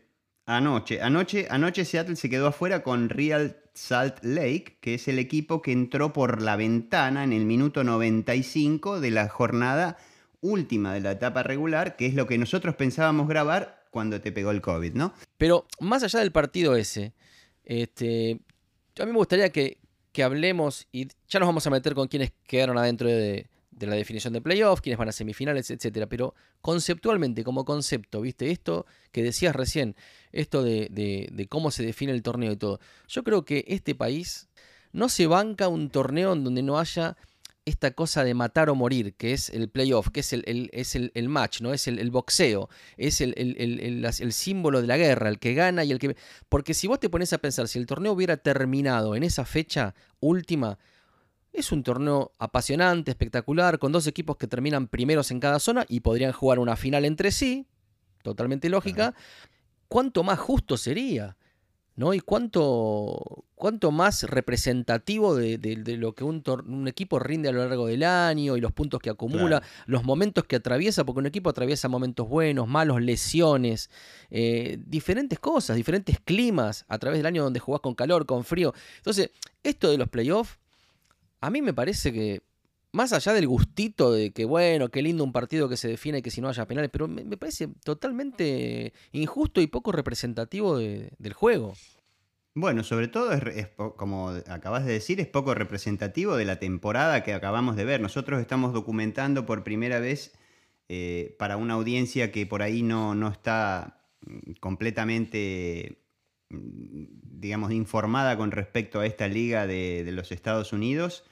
Anoche, 0.47 1.02
anoche, 1.02 1.47
anoche 1.50 1.85
Seattle 1.85 2.17
se 2.17 2.31
quedó 2.31 2.47
afuera 2.47 2.83
con 2.83 3.11
Real 3.11 3.59
Salt 3.75 4.25
Lake, 4.25 4.78
que 4.81 4.95
es 4.95 5.07
el 5.07 5.19
equipo 5.19 5.61
que 5.61 5.73
entró 5.73 6.12
por 6.12 6.40
la 6.40 6.57
ventana 6.57 7.23
en 7.23 7.35
el 7.35 7.45
minuto 7.45 7.85
95 7.85 9.00
de 9.00 9.11
la 9.11 9.28
jornada 9.28 9.99
última 10.40 10.95
de 10.95 11.00
la 11.00 11.12
etapa 11.12 11.43
regular, 11.43 11.97
que 11.97 12.07
es 12.07 12.14
lo 12.14 12.26
que 12.26 12.38
nosotros 12.38 12.76
pensábamos 12.76 13.28
grabar 13.28 13.87
cuando 13.90 14.21
te 14.21 14.33
pegó 14.33 14.50
el 14.50 14.61
COVID, 14.61 14.95
¿no? 14.95 15.12
Pero 15.37 15.67
más 15.81 16.02
allá 16.02 16.21
del 16.21 16.33
partido 16.33 16.76
ese, 16.76 17.12
este, 17.64 18.40
a 18.99 19.05
mí 19.05 19.12
me 19.12 19.19
gustaría 19.19 19.50
que, 19.50 19.78
que 20.12 20.23
hablemos, 20.23 20.88
y 20.93 21.09
ya 21.28 21.40
nos 21.40 21.49
vamos 21.49 21.67
a 21.67 21.71
meter 21.71 21.95
con 21.95 22.09
quienes 22.09 22.33
quedaron 22.47 22.78
adentro 22.78 23.09
de, 23.09 23.49
de 23.78 23.87
la 23.87 23.97
definición 23.97 24.32
de 24.32 24.40
playoff, 24.40 24.80
quiénes 24.80 24.99
van 24.99 25.08
a 25.08 25.12
semifinales, 25.12 25.70
etcétera. 25.70 26.06
Pero 26.06 26.35
conceptualmente, 26.61 27.44
como 27.44 27.64
concepto, 27.64 28.20
¿viste? 28.20 28.50
Esto 28.50 28.87
que 29.12 29.23
decías 29.23 29.54
recién, 29.54 29.97
esto 30.32 30.62
de, 30.62 30.88
de, 30.90 31.49
cómo 31.49 31.70
se 31.70 31.85
define 31.85 32.12
el 32.12 32.23
torneo 32.23 32.52
y 32.52 32.56
todo. 32.56 32.80
Yo 33.08 33.25
creo 33.25 33.44
que 33.44 33.64
este 33.68 33.94
país 33.94 34.49
no 34.92 35.08
se 35.08 35.26
banca 35.26 35.68
un 35.68 35.90
torneo 35.90 36.32
en 36.32 36.44
donde 36.44 36.62
no 36.62 36.78
haya 36.78 37.16
esta 37.68 37.90
cosa 37.90 38.25
de 38.25 38.35
matar 38.35 38.70
o 38.70 38.75
morir, 38.75 39.14
que 39.14 39.32
es 39.32 39.50
el 39.50 39.68
playoff, 39.68 40.08
que 40.11 40.20
es 40.20 40.32
el, 40.32 40.70
es 40.73 40.94
el, 40.94 41.28
match, 41.28 41.61
¿no? 41.61 41.75
Es 41.75 41.87
el, 41.87 42.11
boxeo, 42.11 42.70
es 42.97 43.20
el, 43.20 44.32
símbolo 44.32 44.80
de 44.80 44.87
la 44.87 44.97
guerra, 44.97 45.28
el 45.28 45.38
que 45.38 45.54
gana 45.54 45.85
y 45.85 45.92
el 45.92 45.99
que. 45.99 46.16
Porque 46.49 46.73
si 46.73 46.87
vos 46.87 46.99
te 46.99 47.11
pones 47.11 47.32
a 47.32 47.38
pensar, 47.38 47.68
si 47.68 47.78
el 47.78 47.87
torneo 47.87 48.12
hubiera 48.12 48.38
terminado 48.38 49.14
en 49.14 49.23
esa 49.23 49.44
fecha 49.44 49.94
última, 50.20 50.78
Es 51.59 51.73
un 51.73 51.83
torneo 51.83 52.31
apasionante, 52.38 53.11
espectacular, 53.11 53.81
con 53.81 53.91
dos 53.91 54.07
equipos 54.07 54.37
que 54.37 54.47
terminan 54.47 54.87
primeros 54.87 55.33
en 55.33 55.41
cada 55.41 55.59
zona 55.59 55.85
y 55.88 56.00
podrían 56.00 56.31
jugar 56.31 56.61
una 56.61 56.77
final 56.77 57.05
entre 57.05 57.33
sí, 57.33 57.67
totalmente 58.23 58.69
lógica. 58.69 59.12
¿Cuánto 59.88 60.23
más 60.23 60.38
justo 60.38 60.77
sería? 60.77 61.37
¿no? 61.97 62.15
Y 62.15 62.21
cuánto, 62.21 63.45
cuánto 63.57 63.91
más 63.91 64.23
representativo 64.23 65.35
de, 65.35 65.97
lo 65.99 66.15
que 66.15 66.23
un, 66.23 66.45
un, 66.69 66.87
equipo 66.87 67.19
rinde 67.19 67.49
a 67.49 67.53
lo 67.53 67.59
largo 67.59 67.88
del 67.88 68.05
año 68.05 68.57
y 68.57 68.61
los 68.61 68.71
puntos 68.71 69.00
que 69.00 69.11
acumula, 69.11 69.65
los 69.87 70.05
momentos 70.05 70.45
que 70.45 70.55
atraviesa, 70.55 71.05
porque 71.05 71.19
un 71.19 71.27
equipo 71.27 71.50
atraviesa 71.50 71.88
momentos 71.88 72.29
buenos, 72.29 72.69
malos, 72.69 73.03
lesiones, 73.03 73.91
eh, 74.31 74.79
diferentes 74.87 75.41
cosas, 75.41 75.77
diferentes 75.77 76.21
climas 76.21 76.85
a 76.87 77.00
través 77.00 77.19
del 77.19 77.27
año 77.27 77.43
donde 77.43 77.59
jugás 77.59 77.81
con 77.81 77.97
calor, 77.97 78.27
con 78.27 78.45
frío. 78.45 78.73
Entonces, 78.99 79.33
esto 79.65 79.91
de 79.91 79.99
los 79.99 80.09
playoffs, 80.09 80.57
a 81.40 81.50
mí 81.50 81.62
me 81.62 81.75
parece 81.75 82.12
que 82.12 82.42
más 82.92 83.12
allá 83.12 83.33
del 83.33 83.47
gustito 83.47 84.12
de 84.12 84.33
que, 84.33 84.45
bueno, 84.45 84.88
qué 84.88 85.02
lindo 85.02 85.23
un 85.25 85.33
partido 85.33 85.68
que 85.68 85.76
se 85.76 85.88
define 85.88 86.23
que 86.23 86.30
si 86.30 86.40
no 86.40 86.49
haya 86.49 86.66
penales, 86.66 86.90
pero 86.90 87.07
me, 87.07 87.25
parece 87.37 87.68
totalmente 87.85 88.92
injusto 89.12 89.61
y 89.61 89.66
poco 89.66 89.92
representativo 89.92 90.78
del 90.78 91.33
juego. 91.35 91.75
Bueno, 92.54 92.83
sobre 92.83 93.07
todo, 93.09 93.33
es, 93.33 93.68
como 93.97 94.30
acabas 94.49 94.85
de 94.85 94.92
decir, 94.92 95.21
es 95.21 95.28
poco 95.28 95.54
representativo 95.54 96.37
de 96.37 96.45
la 96.45 96.59
temporada 96.59 97.23
que 97.23 97.35
acabamos 97.35 97.76
de 97.76 97.85
ver. 97.85 98.00
Nosotros 98.00 98.40
estamos 98.40 98.73
documentando 98.73 99.47
por 99.47 99.62
primera 99.62 100.00
vez 100.00 100.37
eh, 100.88 101.37
para 101.38 101.57
una 101.57 101.75
audiencia 101.75 102.33
que 102.33 102.47
por 102.47 102.62
ahí 102.62 102.83
no, 102.83 103.14
no 103.14 103.28
está 103.28 104.00
mm, 104.23 104.52
completamente, 104.61 106.02
digamos, 106.50 107.73
informada 107.73 108.37
con 108.37 108.50
respecto 108.50 109.00
a 109.00 109.07
esta 109.07 109.28
liga 109.28 109.67
de, 109.67 110.02
de 110.05 110.12
los 110.12 110.33
Estados 110.33 110.73
Unidos 110.73 111.25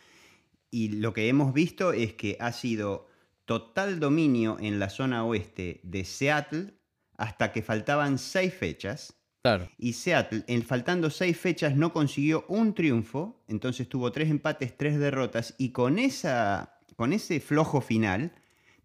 y 0.71 0.89
lo 0.89 1.13
que 1.13 1.29
hemos 1.29 1.53
visto 1.53 1.93
es 1.93 2.13
que 2.15 2.37
ha 2.41 2.53
sido 2.53 3.09
total 3.45 4.01
dominio 4.01 4.59
en 4.61 4.79
la 4.79 4.91
zona 4.91 5.25
oeste 5.25 5.81
de 5.85 6.05
Seattle 6.05 6.75
hasta 7.17 7.53
que 7.53 7.63
faltaban 7.63 8.19
seis 8.19 8.53
fechas. 8.53 9.15
Claro. 9.43 9.69
Y 9.79 9.93
Seattle, 9.93 10.43
en, 10.49 10.63
faltando 10.63 11.09
seis 11.09 11.39
fechas, 11.39 11.77
no 11.77 11.93
consiguió 11.93 12.45
un 12.49 12.75
triunfo, 12.75 13.43
entonces 13.47 13.89
tuvo 13.89 14.11
tres 14.11 14.29
empates, 14.29 14.77
tres 14.77 14.99
derrotas, 14.99 15.55
y 15.57 15.71
con, 15.71 15.99
esa, 15.99 16.81
con 16.97 17.13
ese 17.13 17.39
flojo 17.41 17.81
final 17.81 18.33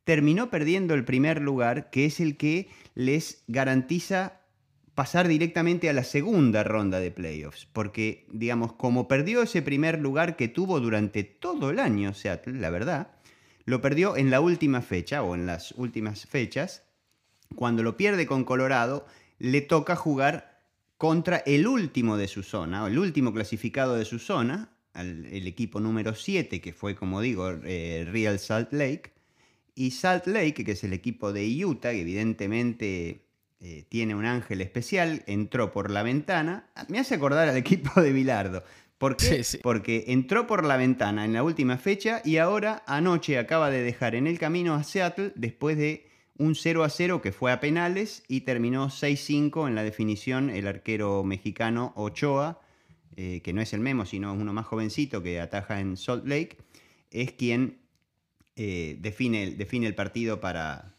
terminó 0.03 0.50
perdiendo 0.51 0.93
el 0.93 1.03
primer 1.03 1.41
lugar, 1.41 1.89
que 1.89 2.05
es 2.05 2.19
el 2.19 2.38
que 2.38 2.69
les 2.93 3.43
garantiza 3.47 4.40
pasar 4.95 5.27
directamente 5.27 5.89
a 5.89 5.93
la 5.93 6.03
segunda 6.03 6.63
ronda 6.63 7.00
de 7.00 7.12
playoffs, 7.12 7.67
porque, 7.71 8.25
digamos, 8.31 8.74
como 8.74 9.07
perdió 9.07 9.41
ese 9.41 9.62
primer 9.62 10.00
lugar 10.00 10.36
que 10.36 10.48
tuvo 10.48 10.79
durante 10.79 11.24
todo 11.24 11.69
el 11.69 11.79
año 11.79 12.13
Seattle, 12.13 12.60
la 12.60 12.69
verdad, 12.69 13.12
lo 13.65 13.81
perdió 13.81 14.17
en 14.17 14.31
la 14.31 14.41
última 14.41 14.81
fecha 14.81 15.24
o 15.24 15.36
en 15.36 15.45
las 15.45 15.71
últimas 15.74 16.25
fechas, 16.25 16.83
cuando 17.55 17.83
lo 17.83 17.98
pierde 17.98 18.25
con 18.25 18.43
Colorado, 18.43 19.05
le 19.39 19.62
toca 19.62 19.95
jugar 19.95 20.60
contra 20.98 21.38
el 21.38 21.67
último 21.67 22.17
de 22.17 22.27
su 22.27 22.43
zona, 22.43 22.83
o 22.83 22.88
el 22.88 23.00
último 23.00 23.33
clasificado 23.33 23.95
de 23.95 24.05
su 24.05 24.19
zona, 24.19 24.69
el 24.93 25.48
equipo 25.48 25.79
número 25.79 26.13
7, 26.13 26.60
que 26.62 26.74
fue, 26.74 26.95
como 26.95 27.21
digo, 27.21 27.50
eh, 27.63 28.07
Real 28.12 28.39
Salt 28.39 28.74
Lake, 28.74 29.13
y 29.74 29.91
Salt 29.91 30.27
Lake, 30.27 30.63
que 30.65 30.74
es 30.74 30.83
el 30.83 30.93
equipo 30.93 31.31
de 31.31 31.65
Utah, 31.65 31.91
que 31.91 32.01
evidentemente 32.01 33.25
eh, 33.63 33.85
tiene 33.87 34.15
un 34.15 34.25
ángel 34.25 34.59
especial, 34.61 35.23
entró 35.27 35.71
por 35.71 35.91
la 35.91 36.01
ventana. 36.01 36.65
Me 36.87 36.97
hace 36.97 37.15
acordar 37.15 37.47
al 37.47 37.57
equipo 37.57 38.01
de 38.01 38.11
Bilardo. 38.11 38.63
¿Por 38.97 39.17
qué? 39.17 39.43
Porque 39.61 40.05
entró 40.07 40.47
por 40.47 40.65
la 40.65 40.77
ventana 40.77 41.25
en 41.25 41.33
la 41.33 41.43
última 41.43 41.77
fecha 41.77 42.21
y 42.25 42.37
ahora 42.37 42.83
anoche 42.85 43.37
acaba 43.37 43.69
de 43.69 43.83
dejar 43.83 44.15
en 44.15 44.27
el 44.27 44.37
camino 44.37 44.75
a 44.75 44.83
Seattle 44.83 45.31
después 45.35 45.77
de 45.77 46.07
un 46.37 46.55
0 46.55 46.83
a 46.83 46.89
0 46.89 47.21
que 47.21 47.31
fue 47.31 47.51
a 47.51 47.59
penales 47.59 48.23
y 48.27 48.41
terminó 48.41 48.89
6-5 48.89 49.67
en 49.67 49.75
la 49.75 49.83
definición 49.83 50.49
el 50.49 50.67
arquero 50.67 51.23
mexicano 51.23 51.93
Ochoa, 51.95 52.61
eh, 53.15 53.41
que 53.43 53.53
no 53.53 53.61
es 53.61 53.73
el 53.73 53.79
Memo, 53.79 54.05
sino 54.05 54.33
uno 54.33 54.53
más 54.53 54.65
jovencito 54.65 55.21
que 55.21 55.39
ataja 55.39 55.79
en 55.79 55.97
Salt 55.97 56.25
Lake, 56.27 56.57
es 57.11 57.31
quien 57.33 57.79
eh, 58.55 58.97
define, 58.99 59.51
define 59.51 59.87
el 59.87 59.95
partido 59.95 60.39
para, 60.41 60.95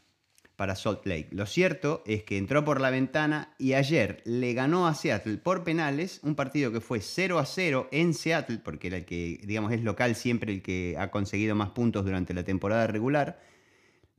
para 0.57 0.77
Salt 0.77 1.07
Lake. 1.07 1.29
Lo 1.31 1.47
cierto 1.47 2.03
es 2.07 2.25
que 2.25 2.37
entró 2.39 2.65
por 2.65 2.81
la 2.81 2.91
ventana 2.91 3.55
y 3.59 3.73
ayer 3.73 4.23
le 4.25 4.53
ganó 4.55 4.87
a 4.87 4.95
Seattle 4.95 5.39
por 5.39 5.65
penales, 5.65 6.21
un 6.23 6.35
partido 6.35 6.73
que 6.73 6.81
fue 6.81 7.01
0 7.01 7.39
a 7.39 7.47
0 7.47 7.89
en 7.91 8.15
Seattle, 8.15 8.61
porque 8.63 8.89
era 8.89 8.99
el 8.99 9.05
que, 9.05 9.41
digamos, 9.45 9.73
es 9.73 9.83
local 9.83 10.15
siempre 10.15 10.53
el 10.53 10.63
que 10.63 10.97
ha 10.99 11.11
conseguido 11.11 11.55
más 11.55 11.71
puntos 11.71 12.05
durante 12.05 12.35
la 12.35 12.45
temporada 12.45 12.87
regular. 12.87 13.41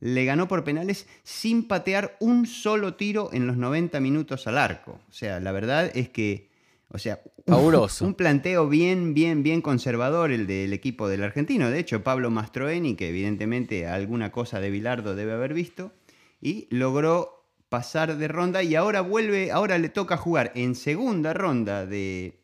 Le 0.00 0.24
ganó 0.24 0.48
por 0.48 0.64
penales 0.64 1.06
sin 1.22 1.66
patear 1.66 2.16
un 2.20 2.46
solo 2.46 2.94
tiro 2.94 3.30
en 3.32 3.46
los 3.46 3.56
90 3.56 4.00
minutos 4.00 4.46
al 4.46 4.58
arco. 4.58 5.00
O 5.08 5.12
sea, 5.12 5.40
la 5.40 5.52
verdad 5.52 5.90
es 5.94 6.08
que, 6.08 6.50
o 6.88 6.98
sea, 6.98 7.20
Un, 8.00 8.14
planteo 8.14 8.68
bien, 8.68 9.14
bien, 9.14 9.42
bien 9.42 9.62
conservador 9.62 10.32
el 10.32 10.46
del 10.46 10.72
equipo 10.72 11.08
del 11.08 11.22
argentino. 11.22 11.70
De 11.70 11.78
hecho, 11.78 12.02
Pablo 12.02 12.30
Mastroeni, 12.30 12.96
que 12.96 13.08
evidentemente 13.08 13.86
alguna 13.86 14.32
cosa 14.32 14.60
de 14.60 14.70
Bilardo 14.70 15.14
debe 15.14 15.32
haber 15.32 15.54
visto, 15.54 15.92
y 16.44 16.68
logró 16.70 17.48
pasar 17.70 18.18
de 18.18 18.28
ronda 18.28 18.62
y 18.62 18.76
ahora 18.76 19.00
vuelve, 19.00 19.50
ahora 19.50 19.78
le 19.78 19.88
toca 19.88 20.18
jugar 20.18 20.52
en 20.54 20.74
segunda 20.74 21.32
ronda 21.32 21.86
de, 21.86 22.38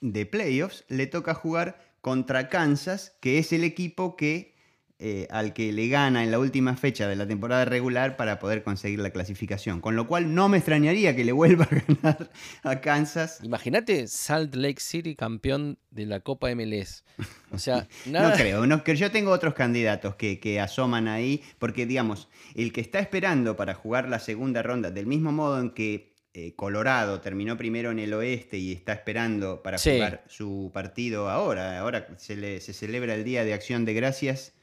de 0.00 0.24
playoffs, 0.24 0.84
le 0.88 1.08
toca 1.08 1.34
jugar 1.34 1.80
contra 2.00 2.48
Kansas, 2.48 3.16
que 3.20 3.38
es 3.38 3.52
el 3.52 3.64
equipo 3.64 4.16
que 4.16 4.54
eh, 4.98 5.26
al 5.28 5.52
que 5.52 5.72
le 5.72 5.88
gana 5.88 6.24
en 6.24 6.30
la 6.30 6.38
última 6.38 6.74
fecha 6.74 7.06
de 7.06 7.16
la 7.16 7.28
temporada 7.28 7.66
regular 7.66 8.16
para 8.16 8.38
poder 8.38 8.62
conseguir 8.62 8.98
la 8.98 9.10
clasificación. 9.10 9.82
Con 9.82 9.94
lo 9.94 10.06
cual 10.06 10.34
no 10.34 10.48
me 10.48 10.56
extrañaría 10.56 11.14
que 11.14 11.22
le 11.22 11.32
vuelva 11.32 11.68
a 11.70 11.84
ganar 11.86 12.30
a 12.62 12.80
Kansas. 12.80 13.40
Imagínate 13.42 14.08
Salt 14.08 14.54
Lake 14.54 14.80
City 14.80 15.14
campeón 15.14 15.78
de 15.90 16.06
la 16.06 16.20
Copa 16.20 16.48
MLS. 16.54 17.04
O 17.50 17.58
sea, 17.58 17.86
no 18.06 18.32
creo. 18.32 18.66
No, 18.66 18.82
yo 18.84 19.10
tengo 19.10 19.32
otros 19.32 19.52
candidatos 19.52 20.14
que, 20.14 20.40
que, 20.40 20.60
asoman 20.60 21.08
ahí, 21.08 21.42
porque 21.58 21.84
digamos, 21.84 22.28
el 22.54 22.72
que 22.72 22.80
está 22.80 22.98
esperando 22.98 23.54
para 23.54 23.74
jugar 23.74 24.08
la 24.08 24.18
segunda 24.18 24.62
ronda, 24.62 24.90
del 24.90 25.04
mismo 25.04 25.30
modo 25.30 25.60
en 25.60 25.72
que 25.72 26.14
eh, 26.32 26.54
Colorado 26.56 27.20
terminó 27.20 27.58
primero 27.58 27.90
en 27.90 27.98
el 27.98 28.14
oeste 28.14 28.56
y 28.56 28.72
está 28.72 28.94
esperando 28.94 29.62
para 29.62 29.76
jugar 29.76 30.24
su 30.26 30.70
partido 30.72 31.28
ahora. 31.28 31.78
Ahora 31.80 32.08
se, 32.16 32.62
se 32.62 32.72
celebra 32.72 33.14
el 33.14 33.24
Día 33.24 33.44
de 33.44 33.52
Acción 33.52 33.84
de 33.84 33.92
Gracias 33.92 34.54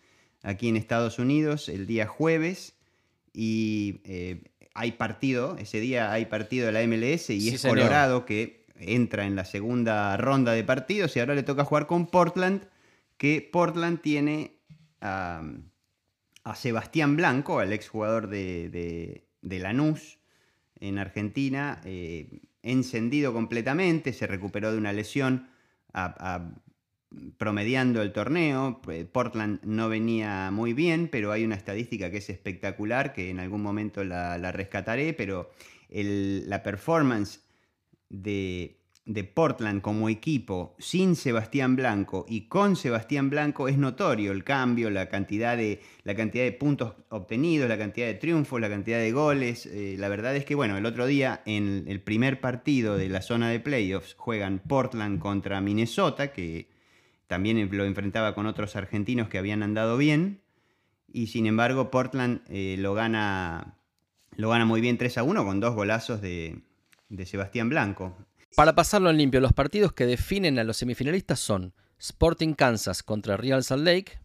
aquí 0.43 0.67
en 0.67 0.77
Estados 0.77 1.17
Unidos 1.17 1.69
el 1.69 1.88
día 1.88 2.05
jueves 2.05 2.75
y 3.33 4.01
eh, 4.03 4.43
hay 4.75 4.91
partido, 4.91 5.57
ese 5.57 5.79
día 5.79 6.12
hay 6.12 6.25
partido 6.25 6.67
de 6.67 6.73
la 6.73 6.85
MLS 6.85 7.31
y 7.31 7.50
es 7.50 7.63
Colorado 7.63 8.25
que 8.25 8.65
entra 8.75 9.25
en 9.25 9.35
la 9.35 9.45
segunda 9.45 10.15
ronda 10.17 10.51
de 10.51 10.63
partidos 10.63 11.15
y 11.15 11.19
ahora 11.19 11.35
le 11.35 11.43
toca 11.43 11.63
jugar 11.63 11.88
con 11.88 12.07
Portland, 12.07 12.67
que 13.17 13.47
Portland 13.51 14.01
tiene 14.01 14.57
a, 15.01 15.41
Sebastián 16.55 17.15
Blanco, 17.15 17.59
al 17.59 17.71
exjugador 17.71 18.27
de, 18.27 19.23
de, 19.41 19.59
Lanús 19.59 20.19
en 20.79 20.97
Argentina, 20.97 21.79
eh, 21.85 22.41
encendido 22.62 23.31
completamente, 23.31 24.12
se 24.12 24.27
recuperó 24.27 24.71
de 24.71 24.77
una 24.77 24.91
lesión 24.91 25.47
a 25.93 26.51
promediando 27.38 28.01
el 28.01 28.12
torneo. 28.12 28.82
Eh, 28.89 29.05
Portland 29.12 29.60
no 29.63 29.89
venía 29.89 30.50
muy 30.51 30.74
bien, 30.74 31.08
pero 31.12 31.32
hay 31.32 31.43
una 31.43 31.55
estadística 31.55 32.10
que 32.12 32.17
es 32.17 32.29
espectacular, 32.29 33.13
que 33.13 33.29
en 33.29 33.39
algún 33.39 33.62
momento 33.62 34.03
la, 34.03 34.51
rescataré, 34.51 35.13
pero 35.13 35.51
la 35.89 36.63
performance 36.63 37.41
de, 38.10 38.79
Portland 39.34 39.82
como 39.82 40.08
equipo 40.10 40.75
sin 40.79 41.15
Sebastián 41.15 41.75
Blanco 41.75 42.25
y 42.27 42.48
con 42.48 42.75
Sebastián 42.75 43.29
Blanco 43.29 43.67
es 43.67 43.77
notorio 43.77 44.32
el 44.32 44.43
cambio, 44.43 44.89
la 44.89 45.10
cantidad 45.10 45.58
de, 45.58 45.82
la 46.03 46.15
cantidad 46.15 46.46
de 46.46 46.53
puntos 46.53 46.93
obtenidos, 47.10 47.67
la 47.67 47.77
cantidad 47.77 48.08
de 48.08 48.13
triunfos, 48.13 48.62
la 48.62 48.70
cantidad 48.70 49.00
de 49.00 49.12
goles. 49.12 49.65
Eh, 49.65 49.96
la 50.00 50.08
verdad 50.08 50.36
es 50.36 50.46
que, 50.46 50.55
bueno, 50.55 50.77
el 50.77 50.86
otro 50.86 51.05
día 51.05 51.41
en 51.46 51.84
el 51.88 52.01
primer 52.01 52.39
partido 52.39 52.98
de 52.98 53.10
la 53.10 53.22
zona 53.22 53.50
de 53.50 53.60
playoffs 53.60 54.15
juegan 54.17 54.60
Portland 54.60 55.20
contra 55.20 55.60
Minnesota, 55.60 56.32
que 56.32 56.72
también 57.27 57.69
lo 57.71 57.85
enfrentaba 57.85 58.35
con 58.35 58.45
otros 58.45 58.75
argentinos 58.75 59.29
que 59.29 59.37
habían 59.37 59.63
andado 59.63 59.97
bien. 59.97 60.41
Y 61.11 61.27
sin 61.27 61.45
embargo, 61.45 61.91
Portland 61.91 62.41
eh, 62.49 62.75
lo, 62.79 62.93
gana, 62.93 63.77
lo 64.35 64.49
gana 64.49 64.65
muy 64.65 64.81
bien 64.81 64.97
3 64.97 65.19
a 65.19 65.23
1 65.23 65.45
con 65.45 65.59
dos 65.59 65.75
golazos 65.75 66.21
de, 66.21 66.63
Sebastián 67.25 67.69
Blanco. 67.69 68.17
Para 68.55 68.75
pasarlo 68.75 69.09
en 69.09 69.17
limpio, 69.17 69.39
los 69.39 69.53
partidos 69.53 69.93
que 69.93 70.05
definen 70.05 70.59
a 70.59 70.63
los 70.63 70.77
semifinalistas 70.77 71.39
son 71.39 71.73
Sporting 71.99 72.53
Kansas 72.53 73.03
contra 73.03 73.37
Real 73.37 73.63
Salt 73.63 73.83
Lake, 73.83 74.19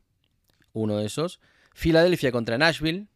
uno 0.73 0.97
de 0.99 1.07
esos, 1.07 1.41
Filadelfia 1.75 2.33
contra 2.33 2.59
Nashville, 2.59 3.07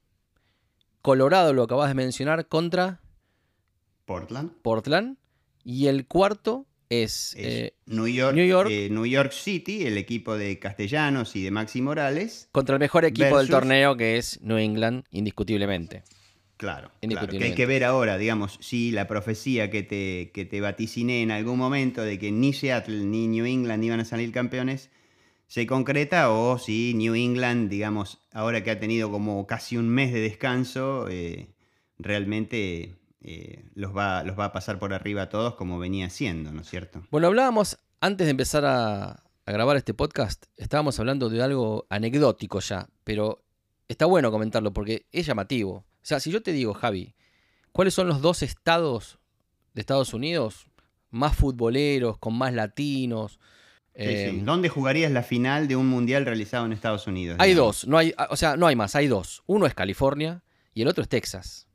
Colorado, 1.01 1.53
lo 1.53 1.65
acabas 1.65 1.89
de 1.89 1.95
mencionar, 1.95 2.47
contra 2.47 3.01
Portland. 4.05 4.53
Portland, 4.63 5.17
y 5.65 5.87
el 5.89 6.07
cuarto 6.07 6.67
es, 7.01 7.35
eh, 7.39 7.75
New, 7.87 8.07
York, 8.07 8.37
eh, 8.71 8.89
New, 8.91 9.07
York, 9.07 9.33
City, 9.33 9.87
el 9.87 9.97
equipo 9.97 10.37
de 10.37 10.59
Castellanos 10.59 11.35
y 11.37 11.43
de 11.43 11.51
Maxi 11.51 11.81
Morales. 11.81 12.49
Contra 12.53 12.77
el 12.77 12.81
mejor 12.81 13.05
equipo 13.05 13.39
del 13.39 13.49
torneo 13.49 13.97
que 13.97 14.19
es 14.19 14.41
New 14.43 14.59
England, 14.59 15.05
indiscutiblemente. 15.11 16.03
Claro, 16.57 16.93
que 17.01 17.45
hay 17.45 17.55
que 17.55 17.67
ver 17.67 17.83
ahora, 17.83 18.19
digamos, 18.19 18.59
si 18.61 18.93
la 18.93 19.09
profecía 19.09 19.71
que 19.71 19.83
te, 19.83 20.31
que 20.33 20.45
te 20.45 20.61
vaticiné 20.61 21.23
en 21.23 21.33
algún 21.33 21.59
momento 21.59 22.03
de 22.03 22.19
que 22.19 22.31
ni 22.31 22.53
Seattle 22.53 23.05
ni 23.05 23.27
New 23.27 23.47
England 23.47 23.83
iban 23.83 23.99
a 23.99 24.05
salir 24.05 24.31
campeones 24.31 24.91
se 25.53 25.67
concreta 25.67 26.31
o 26.31 26.59
si 26.59 26.95
New 26.95 27.15
England, 27.15 27.69
digamos, 27.69 28.23
ahora 28.33 28.65
que 28.65 28.71
ha 28.71 28.81
tenido 28.81 29.11
como 29.11 29.47
casi 29.47 29.77
un 29.77 29.87
mes 29.87 30.11
de 30.11 30.21
descanso, 30.21 31.09
eh, 31.11 31.49
realmente 31.99 32.95
eh, 33.25 33.65
los, 33.75 33.97
va, 33.97 34.25
los 34.25 34.37
va 34.37 34.47
a 34.47 34.53
pasar 34.53 34.81
por 34.81 34.93
arriba 34.93 35.23
a 35.23 35.29
todos 35.29 35.55
como 35.55 35.79
venía 35.79 36.11
siendo, 36.11 36.53
¿no 36.53 36.63
es 36.63 36.69
cierto? 36.69 37.07
Bueno, 37.11 37.29
hablábamos 37.29 37.79
antes 38.01 38.27
de 38.27 38.33
empezar 38.33 38.65
a, 38.65 39.23
grabar 39.47 39.77
este 39.77 39.95
podcast, 39.95 40.47
estábamos 40.57 40.99
hablando 40.99 41.29
de 41.29 41.43
algo 41.43 41.87
anecdótico 41.89 42.59
ya, 42.61 42.89
pero 43.05 43.45
está 43.87 44.07
bueno 44.07 44.31
comentarlo 44.31 44.73
porque 44.73 45.07
es 45.13 45.27
llamativo. 45.27 45.73
O 45.75 46.05
sea, 46.05 46.19
si 46.19 46.31
yo 46.31 46.43
te 46.43 46.53
digo, 46.53 46.75
Javi, 46.75 47.15
¿cuáles 47.71 47.95
son 47.95 48.09
los 48.09 48.23
dos 48.23 48.43
estados 48.43 49.19
de 49.75 49.81
Estados 49.81 50.15
Unidos 50.15 50.67
más 51.11 51.37
futboleros, 51.37 52.19
con 52.19 52.37
más 52.37 52.55
latinos? 52.55 53.39
Eh, 53.95 54.41
¿Dónde 54.43 54.69
jugarías 54.69 55.13
la 55.13 55.23
final 55.23 55.69
de 55.69 55.77
un 55.77 55.87
mundial 55.87 56.25
realizado 56.25 56.67
en 56.67 56.73
Estados 56.73 57.07
Unidos? 57.07 57.37
Hay 57.39 57.55
dos, 57.55 57.87
no 57.87 57.99
hay, 57.99 58.15
o 58.31 58.37
sea, 58.37 58.57
no 58.57 58.67
hay 58.67 58.75
más, 58.75 58.97
hay 58.97 59.07
dos. 59.07 59.43
Uno 59.47 59.67
es 59.67 59.75
California 59.75 60.43
y 60.75 60.83
el 60.83 60.89
otro 60.89 61.03
es 61.03 61.09
Texas. 61.09 61.69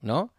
¿No? 0.00 0.32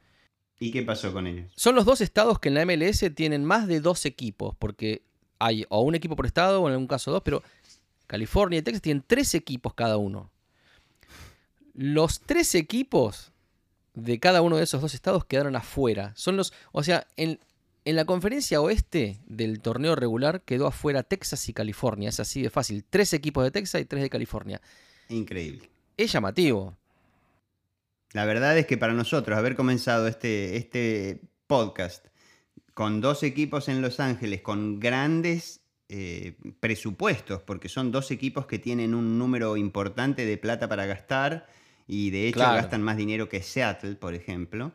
¿Y 0.64 0.72
qué 0.72 0.82
pasó 0.82 1.12
con 1.12 1.28
ellos? 1.28 1.52
Son 1.58 1.76
los 1.76 1.84
dos 1.84 2.00
estados 2.00 2.40
que 2.40 2.48
en 2.48 2.56
la 2.56 2.66
MLS 2.66 3.04
tienen 3.14 3.44
más 3.44 3.68
de 3.68 3.82
dos 3.82 4.06
equipos, 4.06 4.56
porque 4.58 5.02
hay 5.38 5.66
o 5.68 5.82
un 5.82 5.94
equipo 5.94 6.16
por 6.16 6.26
estado, 6.26 6.62
o 6.62 6.68
en 6.70 6.72
algún 6.72 6.88
caso 6.88 7.12
dos, 7.12 7.22
pero 7.22 7.44
California 8.08 8.60
y 8.60 8.62
Texas 8.62 8.82
tienen 8.82 9.04
tres 9.06 9.36
equipos 9.36 9.74
cada 9.74 9.98
uno. 9.98 10.32
Los 11.74 12.22
tres 12.22 12.56
equipos 12.56 13.34
de 13.94 14.22
cada 14.22 14.42
uno 14.42 14.56
de 14.56 14.64
esos 14.64 14.80
dos 14.80 14.94
estados 14.94 15.26
quedaron 15.26 15.58
afuera. 15.58 16.14
Son 16.16 16.38
los, 16.38 16.54
o 16.72 16.82
sea, 16.82 17.08
en, 17.18 17.42
en 17.84 17.98
la 17.98 18.06
conferencia 18.06 18.62
oeste 18.62 19.20
del 19.26 19.60
torneo 19.60 19.98
regular 19.98 20.44
quedó 20.44 20.68
afuera 20.68 21.04
Texas 21.04 21.50
y 21.50 21.54
California. 21.54 22.08
Es 22.08 22.22
así 22.22 22.42
de 22.42 22.50
fácil. 22.50 22.86
Tres 22.90 23.12
equipos 23.12 23.44
de 23.44 23.52
Texas 23.52 23.82
y 23.82 23.86
tres 23.86 24.02
de 24.02 24.10
California. 24.10 24.62
Increíble. 25.10 25.70
Es 25.98 26.14
llamativo. 26.14 26.78
La 28.14 28.26
verdad 28.26 28.58
es 28.58 28.68
que 28.68 28.78
para 28.78 28.94
nosotros 28.94 29.38
haber 29.38 29.56
comenzado 29.56 30.08
este, 30.08 30.56
este 30.56 31.22
podcast 31.48 32.06
con 32.74 33.02
dos 33.02 33.24
equipos 33.24 33.68
en 33.70 33.82
Los 33.82 34.00
Ángeles, 34.00 34.42
con 34.42 34.80
grandes 34.80 35.62
eh, 35.90 36.38
presupuestos, 36.60 37.42
porque 37.42 37.70
son 37.70 37.92
dos 37.92 38.12
equipos 38.12 38.46
que 38.46 38.60
tienen 38.60 38.96
un 38.96 39.18
número 39.18 39.58
importante 39.58 40.26
de 40.26 40.38
plata 40.38 40.70
para 40.70 40.86
gastar 40.86 41.48
y 41.88 42.12
de 42.12 42.28
hecho 42.28 42.40
gastan 42.40 42.82
más 42.82 42.98
dinero 42.98 43.30
que 43.30 43.42
Seattle, 43.42 43.96
por 43.96 44.14
ejemplo. 44.14 44.72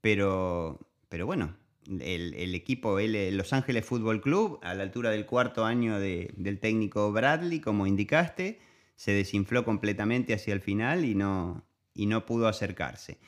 Pero, 0.00 0.80
pero 1.08 1.26
bueno, 1.26 1.56
el, 2.00 2.54
equipo 2.54 2.98
el 2.98 3.36
Los 3.36 3.52
Ángeles 3.52 3.84
Fútbol 3.84 4.20
Club, 4.20 4.58
a 4.62 4.74
la 4.74 4.82
altura 4.82 5.10
del 5.10 5.26
cuarto 5.26 5.64
año 5.64 5.98
del 5.98 6.58
técnico 6.60 7.12
Bradley, 7.12 7.60
como 7.60 7.86
indicaste, 7.86 8.60
se 8.96 9.12
desinfló 9.12 9.64
completamente 9.64 10.34
hacia 10.34 10.52
el 10.52 10.60
final 10.60 11.04
y 11.04 11.14
no, 11.14 11.64
y 11.94 12.06
no 12.06 12.26
pudo 12.26 12.48
acercarse. 12.48 13.18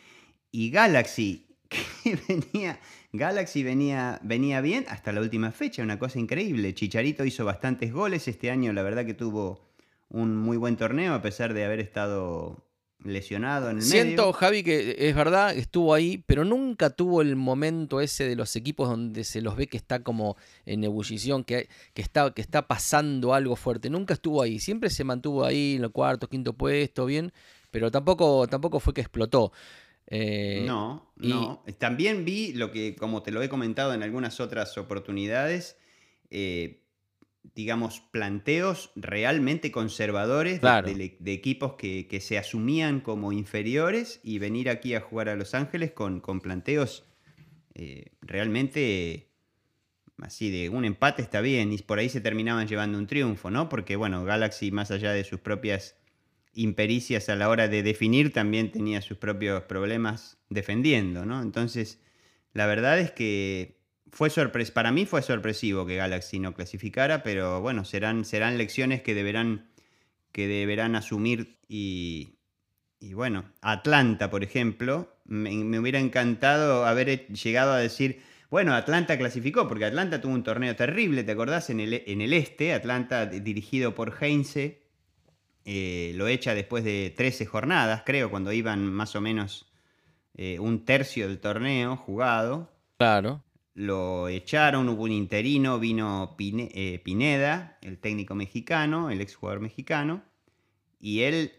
Y 0.50 0.70
Galaxy, 0.70 1.46
que 1.68 2.18
venía, 2.28 2.80
Galaxy 3.12 3.62
venía, 3.62 4.20
venía 4.22 4.60
bien 4.60 4.84
hasta 4.88 5.12
la 5.12 5.20
última 5.20 5.50
fecha, 5.50 5.82
una 5.82 5.98
cosa 5.98 6.18
increíble. 6.18 6.74
Chicharito 6.74 7.24
hizo 7.24 7.44
bastantes 7.44 7.92
goles 7.92 8.28
este 8.28 8.50
año, 8.50 8.72
la 8.72 8.82
verdad 8.82 9.04
que 9.04 9.14
tuvo 9.14 9.60
un 10.08 10.36
muy 10.36 10.56
buen 10.56 10.76
torneo 10.76 11.14
a 11.14 11.22
pesar 11.22 11.54
de 11.54 11.64
haber 11.64 11.80
estado 11.80 12.64
lesionado 13.04 13.70
en 13.70 13.76
el 13.76 13.82
Siento, 13.82 14.32
Javi, 14.32 14.62
que 14.62 14.96
es 14.98 15.14
verdad, 15.14 15.54
estuvo 15.54 15.94
ahí, 15.94 16.22
pero 16.26 16.44
nunca 16.44 16.90
tuvo 16.90 17.20
el 17.20 17.36
momento 17.36 18.00
ese 18.00 18.26
de 18.26 18.36
los 18.36 18.56
equipos 18.56 18.88
donde 18.88 19.24
se 19.24 19.42
los 19.42 19.56
ve 19.56 19.66
que 19.66 19.76
está 19.76 20.02
como 20.02 20.36
en 20.64 20.84
ebullición, 20.84 21.44
que, 21.44 21.68
que, 21.92 22.02
está, 22.02 22.32
que 22.32 22.40
está 22.40 22.66
pasando 22.66 23.34
algo 23.34 23.56
fuerte. 23.56 23.90
Nunca 23.90 24.14
estuvo 24.14 24.42
ahí, 24.42 24.58
siempre 24.58 24.90
se 24.90 25.04
mantuvo 25.04 25.44
ahí 25.44 25.74
en 25.76 25.84
el 25.84 25.90
cuarto, 25.90 26.28
quinto 26.28 26.54
puesto, 26.54 27.06
bien, 27.06 27.32
pero 27.74 27.90
tampoco, 27.90 28.46
tampoco 28.46 28.78
fue 28.78 28.94
que 28.94 29.00
explotó. 29.00 29.50
Eh, 30.06 30.62
no, 30.64 31.10
no. 31.16 31.64
También 31.78 32.24
vi 32.24 32.52
lo 32.52 32.70
que, 32.70 32.94
como 32.94 33.24
te 33.24 33.32
lo 33.32 33.42
he 33.42 33.48
comentado 33.48 33.92
en 33.92 34.04
algunas 34.04 34.38
otras 34.38 34.78
oportunidades, 34.78 35.76
eh, 36.30 36.84
digamos, 37.56 37.98
planteos 37.98 38.92
realmente 38.94 39.72
conservadores 39.72 40.60
de, 40.60 41.32
equipos 41.32 41.72
que, 41.72 42.20
se 42.20 42.38
asumían 42.38 43.00
como 43.00 43.32
inferiores 43.32 44.20
y 44.22 44.38
venir 44.38 44.70
aquí 44.70 44.94
a 44.94 45.00
jugar 45.00 45.28
a 45.28 45.34
Los 45.34 45.52
Ángeles 45.52 45.90
con, 45.90 46.20
con 46.20 46.40
planteos 46.40 47.02
eh, 47.74 48.12
realmente 48.20 49.32
así 50.22 50.48
de 50.48 50.68
un 50.68 50.84
empate 50.84 51.22
está 51.22 51.40
bien 51.40 51.72
y 51.72 51.78
por 51.78 51.98
ahí 51.98 52.08
se 52.08 52.20
terminaban 52.20 52.68
llevando 52.68 52.98
un 52.98 53.08
triunfo, 53.08 53.50
¿no? 53.50 53.68
Porque 53.68 53.96
bueno, 53.96 54.24
Galaxy 54.24 54.70
más 54.70 54.92
allá 54.92 55.10
de 55.10 55.24
sus 55.24 55.40
propias 55.40 55.96
impericias 56.54 57.28
a 57.28 57.36
la 57.36 57.48
hora 57.48 57.68
de 57.68 57.82
definir, 57.82 58.32
también 58.32 58.72
tenía 58.72 59.02
sus 59.02 59.18
propios 59.18 59.62
problemas 59.64 60.38
defendiendo, 60.48 61.24
¿no? 61.26 61.42
Entonces, 61.42 62.00
la 62.52 62.66
verdad 62.66 62.98
es 62.98 63.10
que 63.10 63.78
fue 64.10 64.30
sorpres 64.30 64.70
para 64.70 64.92
mí 64.92 65.06
fue 65.06 65.22
sorpresivo 65.22 65.86
que 65.86 65.96
Galaxy 65.96 66.38
no 66.38 66.54
clasificara, 66.54 67.22
pero 67.22 67.60
bueno, 67.60 67.84
serán, 67.84 68.24
serán 68.24 68.58
lecciones 68.58 69.02
que 69.02 69.14
deberán, 69.14 69.68
que 70.32 70.46
deberán 70.46 70.94
asumir 70.94 71.58
y, 71.68 72.38
y 73.00 73.12
bueno, 73.12 73.44
Atlanta, 73.60 74.30
por 74.30 74.44
ejemplo, 74.44 75.14
me, 75.24 75.78
hubiera 75.78 75.98
encantado 75.98 76.86
haber 76.86 77.26
llegado 77.28 77.72
a 77.72 77.78
decir, 77.78 78.22
bueno, 78.48 78.72
Atlanta 78.74 79.18
clasificó, 79.18 79.68
porque 79.68 79.84
Atlanta 79.84 80.20
tuvo 80.20 80.32
un 80.32 80.42
torneo 80.42 80.74
terrible, 80.76 81.24
¿te 81.24 81.32
acordás? 81.32 81.68
En 81.68 81.80
el, 81.80 82.02
en 82.06 82.20
el 82.20 82.32
este, 82.32 82.72
Atlanta 82.72 83.26
dirigido 83.26 83.94
por 83.94 84.14
Heinze, 84.20 84.83
eh, 85.64 86.12
lo 86.16 86.28
echa 86.28 86.54
después 86.54 86.84
de 86.84 87.12
13 87.16 87.46
jornadas, 87.46 88.02
creo, 88.04 88.30
cuando 88.30 88.52
iban 88.52 88.92
más 88.92 89.16
o 89.16 89.20
menos 89.20 89.66
eh, 90.34 90.58
un 90.58 90.84
tercio 90.84 91.26
del 91.26 91.40
torneo 91.40 91.96
jugado. 91.96 92.70
Claro. 92.98 93.42
Lo 93.74 94.28
echaron, 94.28 94.88
hubo 94.88 95.04
un 95.04 95.12
interino, 95.12 95.80
vino 95.80 96.36
eh, 96.38 97.00
Pineda, 97.02 97.78
el 97.80 97.98
técnico 97.98 98.34
mexicano, 98.34 99.10
el 99.10 99.20
exjugador 99.20 99.60
mexicano, 99.60 100.22
y 101.00 101.20
él 101.20 101.52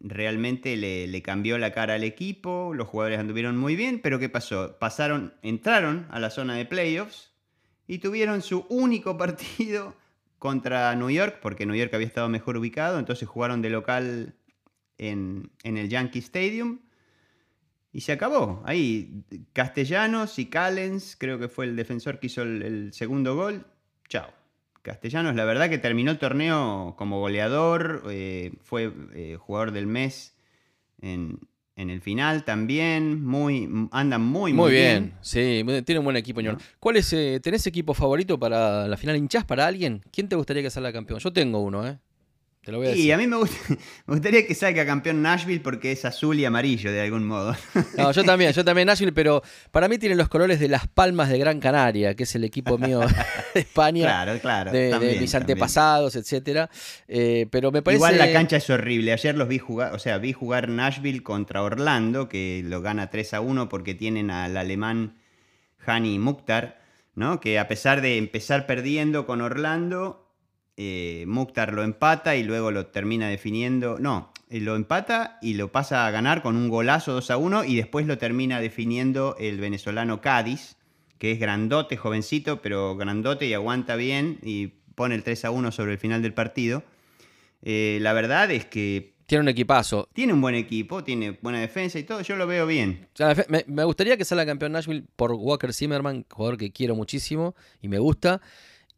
realmente 0.00 0.74
le, 0.76 1.06
le, 1.06 1.20
cambió 1.20 1.58
la 1.58 1.72
cara 1.72 1.94
al 1.94 2.04
equipo, 2.04 2.72
los 2.74 2.88
jugadores 2.88 3.18
anduvieron 3.18 3.58
muy 3.58 3.76
bien, 3.76 4.00
pero 4.00 4.18
¿qué 4.18 4.30
pasó? 4.30 4.78
Pasaron, 4.78 5.34
entraron 5.42 6.06
a 6.10 6.18
la 6.18 6.30
zona 6.30 6.54
de 6.54 6.64
playoffs 6.64 7.30
y 7.86 7.98
tuvieron 7.98 8.40
su 8.40 8.64
único 8.70 9.18
partido 9.18 9.94
contra 10.40 10.96
New 10.96 11.10
York, 11.10 11.38
porque 11.40 11.66
New 11.66 11.76
York 11.76 11.94
había 11.94 12.06
estado 12.06 12.28
mejor 12.28 12.56
ubicado, 12.56 12.98
entonces 12.98 13.28
jugaron 13.28 13.62
de 13.62 13.70
local 13.70 14.34
en, 14.98 15.52
el 15.62 15.88
Yankee 15.88 16.18
Stadium. 16.18 16.80
Y 17.92 18.00
se 18.02 18.12
acabó. 18.12 18.62
Ahí, 18.64 19.24
Castellanos 19.52 20.38
y 20.38 20.46
Callens, 20.46 21.16
creo 21.16 21.38
que 21.38 21.48
fue 21.48 21.66
el 21.66 21.76
defensor 21.76 22.20
que 22.20 22.28
hizo 22.28 22.42
el, 22.42 22.92
segundo 22.92 23.36
gol. 23.36 23.66
Chao. 24.08 24.32
Castellanos, 24.82 25.34
la 25.34 25.44
verdad 25.44 25.68
que 25.68 25.76
terminó 25.76 26.10
el 26.10 26.18
torneo 26.18 26.94
como 26.96 27.20
goleador, 27.20 28.04
eh, 28.08 28.52
fue 28.62 28.94
eh, 29.12 29.36
jugador 29.38 29.72
del 29.72 29.86
mes 29.86 30.38
en, 31.02 31.38
en 31.80 31.88
el 31.88 32.02
final 32.02 32.44
también, 32.44 33.24
muy, 33.24 33.68
andan 33.90 34.20
muy, 34.22 34.52
muy, 34.52 34.64
muy 34.64 34.72
bien. 34.72 35.14
Sí, 35.22 35.64
tiene 35.86 35.98
un 35.98 36.04
buen 36.04 36.16
equipo, 36.16 36.40
señor. 36.40 36.58
¿Cuál 36.78 36.96
es, 36.96 37.12
eh, 37.14 37.40
tenés 37.42 37.66
equipo 37.66 37.94
favorito 37.94 38.38
para 38.38 38.86
la 38.86 38.96
final 38.98 39.16
hinchás 39.16 39.44
para 39.44 39.66
alguien? 39.66 40.02
¿Quién 40.12 40.28
te 40.28 40.36
gustaría 40.36 40.62
que 40.62 40.70
salga 40.70 40.92
campeón? 40.92 41.20
Yo 41.20 41.32
tengo 41.32 41.60
uno, 41.60 41.86
¿eh? 41.86 41.98
Te 42.70 42.72
lo 42.74 42.78
voy 42.78 42.86
a 42.86 42.90
decir. 42.90 43.06
Y 43.06 43.10
a 43.10 43.18
mí 43.18 43.26
me, 43.26 43.36
gustaría 44.06 44.46
que 44.46 44.54
salga 44.54 44.86
campeón 44.86 45.22
Nashville 45.22 45.58
porque 45.60 45.90
es 45.90 46.04
azul 46.04 46.38
y 46.38 46.44
amarillo 46.44 46.92
de 46.92 47.00
algún 47.00 47.26
modo. 47.26 47.56
No, 47.96 48.12
yo 48.12 48.22
también, 48.22 48.52
yo 48.52 48.64
también 48.64 48.86
Nashville, 48.86 49.12
pero 49.12 49.42
para 49.72 49.88
mí 49.88 49.98
tienen 49.98 50.16
los 50.16 50.28
colores 50.28 50.60
de 50.60 50.68
las 50.68 50.86
Palmas 50.86 51.28
de 51.28 51.38
Gran 51.38 51.58
Canaria, 51.58 52.14
que 52.14 52.22
es 52.22 52.34
el 52.36 52.44
equipo 52.44 52.78
mío 52.78 53.00
de 53.54 53.60
España. 53.60 54.04
Claro, 54.04 54.38
claro. 54.38 54.70
De, 54.70 55.18
mis 55.20 55.34
antepasados, 55.34 56.14
etcétera. 56.14 56.70
Eh, 57.08 57.48
pero 57.50 57.72
me 57.72 57.82
parece. 57.82 57.98
Igual 57.98 58.18
la 58.18 58.32
cancha 58.32 58.58
es 58.58 58.70
horrible. 58.70 59.12
Ayer 59.12 59.34
los 59.34 59.48
vi 59.48 59.58
jugar, 59.58 59.92
o 59.92 59.98
sea, 59.98 60.18
vi 60.18 60.32
jugar 60.32 60.68
Nashville 60.68 61.24
contra 61.24 61.64
Orlando, 61.64 62.28
que 62.28 62.62
lo 62.64 62.82
gana 62.82 63.10
3 63.10 63.34
a 63.34 63.40
1 63.40 63.68
porque 63.68 63.94
tienen 63.96 64.30
al 64.30 64.56
alemán 64.56 65.16
Hani 65.84 66.20
Mukhtar, 66.20 66.80
¿no? 67.16 67.40
Que 67.40 67.58
a 67.58 67.66
pesar 67.66 68.00
de 68.00 68.16
empezar 68.16 68.66
perdiendo 68.66 69.26
con 69.26 69.40
Orlando 69.40 70.29
eh, 70.82 71.26
Mukhtar 71.26 71.74
lo 71.74 71.82
empata 71.82 72.36
y 72.36 72.42
luego 72.42 72.70
lo 72.70 72.86
termina 72.86 73.28
definiendo. 73.28 73.98
No, 73.98 74.32
eh, 74.48 74.60
lo 74.60 74.76
empata 74.76 75.38
y 75.42 75.52
lo 75.52 75.70
pasa 75.70 76.06
a 76.06 76.10
ganar 76.10 76.40
con 76.40 76.56
un 76.56 76.70
golazo 76.70 77.12
2 77.12 77.30
a 77.32 77.36
1 77.36 77.64
y 77.66 77.76
después 77.76 78.06
lo 78.06 78.16
termina 78.16 78.62
definiendo 78.62 79.36
el 79.38 79.60
venezolano 79.60 80.22
Cádiz, 80.22 80.76
que 81.18 81.32
es 81.32 81.38
grandote, 81.38 81.98
jovencito, 81.98 82.62
pero 82.62 82.96
grandote 82.96 83.44
y 83.44 83.52
aguanta 83.52 83.94
bien 83.96 84.38
y 84.42 84.68
pone 84.94 85.16
el 85.16 85.22
3 85.22 85.44
a 85.44 85.50
1 85.50 85.70
sobre 85.70 85.92
el 85.92 85.98
final 85.98 86.22
del 86.22 86.32
partido. 86.32 86.82
Eh, 87.60 87.98
la 88.00 88.14
verdad 88.14 88.50
es 88.50 88.64
que 88.64 89.12
tiene 89.26 89.42
un 89.42 89.48
equipazo. 89.48 90.08
Tiene 90.14 90.32
un 90.32 90.40
buen 90.40 90.54
equipo, 90.54 91.04
tiene 91.04 91.38
buena 91.42 91.60
defensa 91.60 91.98
y 91.98 92.04
todo. 92.04 92.22
Yo 92.22 92.36
lo 92.36 92.46
veo 92.46 92.66
bien. 92.66 93.06
me, 93.66 93.84
gustaría 93.84 94.16
que 94.16 94.24
salga 94.24 94.46
campeón 94.46 94.72
Nashville 94.72 95.04
por 95.14 95.32
Walker 95.32 95.74
Zimmerman, 95.74 96.24
jugador 96.30 96.56
que 96.56 96.72
quiero 96.72 96.96
muchísimo 96.96 97.54
y 97.82 97.88
me 97.88 97.98
gusta. 97.98 98.40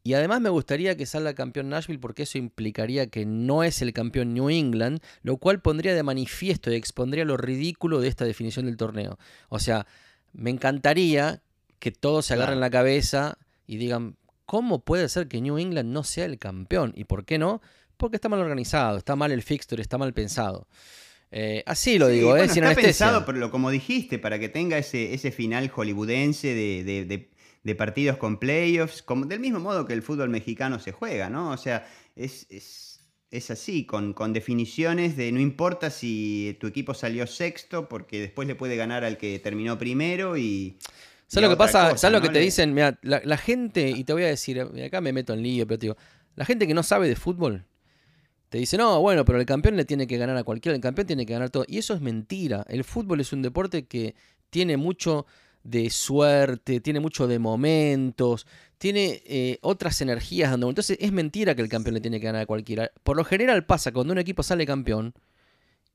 Y 0.04 0.14
además 0.14 0.40
me 0.40 0.48
gustaría 0.48 0.96
que 0.96 1.06
salga 1.06 1.34
campeón 1.34 1.68
Nashville 1.68 2.00
porque 2.00 2.24
eso 2.24 2.38
implicaría 2.38 3.06
que 3.06 3.24
no 3.24 3.62
es 3.62 3.82
el 3.82 3.92
campeón 3.92 4.34
New 4.34 4.50
England, 4.50 5.00
lo 5.22 5.36
cual 5.36 5.60
pondría 5.60 5.94
de 5.94 6.02
manifiesto 6.02 6.72
y 6.72 6.74
expondría 6.74 7.24
lo 7.24 7.36
ridículo 7.36 8.00
de 8.00 8.08
esta 8.08 8.24
definición 8.24 8.66
del 8.66 8.76
torneo. 8.76 9.18
O 9.48 9.58
sea, 9.58 9.86
me 10.32 10.50
encantaría 10.50 11.42
que 11.78 11.92
todos 11.92 12.26
se 12.26 12.34
agarren 12.34 12.60
la 12.60 12.70
cabeza 12.70 13.38
y 13.66 13.76
digan, 13.76 14.16
¿cómo 14.44 14.80
puede 14.80 15.08
ser 15.08 15.28
que 15.28 15.40
New 15.40 15.58
England 15.58 15.90
no 15.90 16.02
sea 16.02 16.24
el 16.24 16.38
campeón? 16.38 16.92
¿Y 16.96 17.04
por 17.04 17.24
qué 17.24 17.38
no? 17.38 17.60
porque 18.02 18.16
está 18.16 18.28
mal 18.28 18.40
organizado, 18.40 18.98
está 18.98 19.14
mal 19.14 19.30
el 19.30 19.42
fixture, 19.42 19.80
está 19.80 19.96
mal 19.96 20.12
pensado. 20.12 20.66
Eh, 21.30 21.62
así 21.66 21.98
lo 21.98 22.08
digo, 22.08 22.36
¿eh? 22.36 22.44
está 22.44 22.74
pensado, 22.74 23.24
pero 23.24 23.48
como 23.52 23.70
dijiste, 23.70 24.18
para 24.18 24.40
que 24.40 24.48
tenga 24.48 24.76
ese, 24.76 25.14
ese 25.14 25.30
final 25.30 25.68
hollywoodense 25.68 26.52
de, 26.52 27.30
partidos 27.76 28.16
con 28.16 28.38
playoffs, 28.38 29.02
como, 29.02 29.26
del 29.26 29.40
mismo 29.40 29.60
modo 29.60 29.86
que 29.86 29.92
el 29.92 30.02
fútbol 30.02 30.28
mexicano 30.28 30.78
se 30.78 30.92
juega, 30.92 31.30
¿no? 31.30 31.50
O 31.50 31.56
sea, 31.56 31.86
es, 32.16 32.46
es, 33.30 33.50
así, 33.50 33.86
con, 33.86 34.12
con, 34.12 34.32
definiciones 34.32 35.16
de 35.16 35.32
no 35.32 35.40
importa 35.40 35.90
si 35.90 36.56
tu 36.60 36.66
equipo 36.66 36.92
salió 36.94 37.26
sexto, 37.26 37.88
porque 37.88 38.20
después 38.20 38.48
le 38.48 38.54
puede 38.54 38.76
ganar 38.76 39.04
al 39.04 39.16
que 39.16 39.38
terminó 39.38 39.78
primero 39.78 40.36
y... 40.36 40.78
¿Sabes 41.26 41.48
lo 41.48 41.54
que 41.54 41.58
pasa? 41.58 41.96
¿Sabes 41.96 42.12
lo 42.12 42.20
que 42.20 42.28
te 42.28 42.40
dicen? 42.40 42.74
Mira, 42.74 42.98
la, 43.02 43.22
la, 43.24 43.38
gente, 43.38 43.88
y 43.88 44.04
te 44.04 44.12
voy 44.12 44.24
a 44.24 44.26
decir, 44.26 44.60
acá 44.60 45.00
me 45.00 45.14
meto 45.14 45.32
en 45.32 45.42
lío, 45.42 45.66
pero 45.66 45.78
te 45.78 45.86
digo, 45.86 45.96
la 46.34 46.44
gente 46.44 46.66
que 46.66 46.74
no 46.74 46.82
sabe 46.82 47.08
de 47.08 47.16
fútbol, 47.16 47.64
te 48.52 48.58
dice, 48.58 48.76
no, 48.76 49.00
bueno, 49.00 49.24
pero 49.24 49.40
el 49.40 49.46
campeón 49.46 49.76
le 49.78 49.86
tiene 49.86 50.06
que 50.06 50.18
ganar 50.18 50.36
a 50.36 50.44
cualquiera, 50.44 50.76
el 50.76 50.82
campeón 50.82 51.06
tiene 51.06 51.24
que 51.24 51.32
ganar 51.32 51.48
todo. 51.48 51.64
Y 51.66 51.78
eso 51.78 51.94
es 51.94 52.02
mentira. 52.02 52.66
El 52.68 52.84
fútbol 52.84 53.22
es 53.22 53.32
un 53.32 53.40
deporte 53.40 53.86
que 53.86 54.14
tiene 54.50 54.76
mucho 54.76 55.24
de 55.64 55.90
suerte, 55.90 56.80
tiene 56.80 57.00
mucho 57.00 57.26
de 57.26 57.38
momentos, 57.38 58.46
tiene 58.78 59.22
eh, 59.26 59.58
otras 59.62 60.00
energías 60.00 60.52
Entonces 60.52 60.98
es 61.00 61.12
mentira 61.12 61.54
que 61.54 61.62
el 61.62 61.68
campeón 61.68 61.94
le 61.94 62.00
tiene 62.00 62.20
que 62.20 62.26
ganar 62.26 62.42
a 62.42 62.46
cualquiera. 62.46 62.90
Por 63.02 63.16
lo 63.16 63.24
general 63.24 63.64
pasa 63.64 63.92
cuando 63.92 64.12
un 64.12 64.18
equipo 64.18 64.42
sale 64.42 64.66
campeón, 64.66 65.14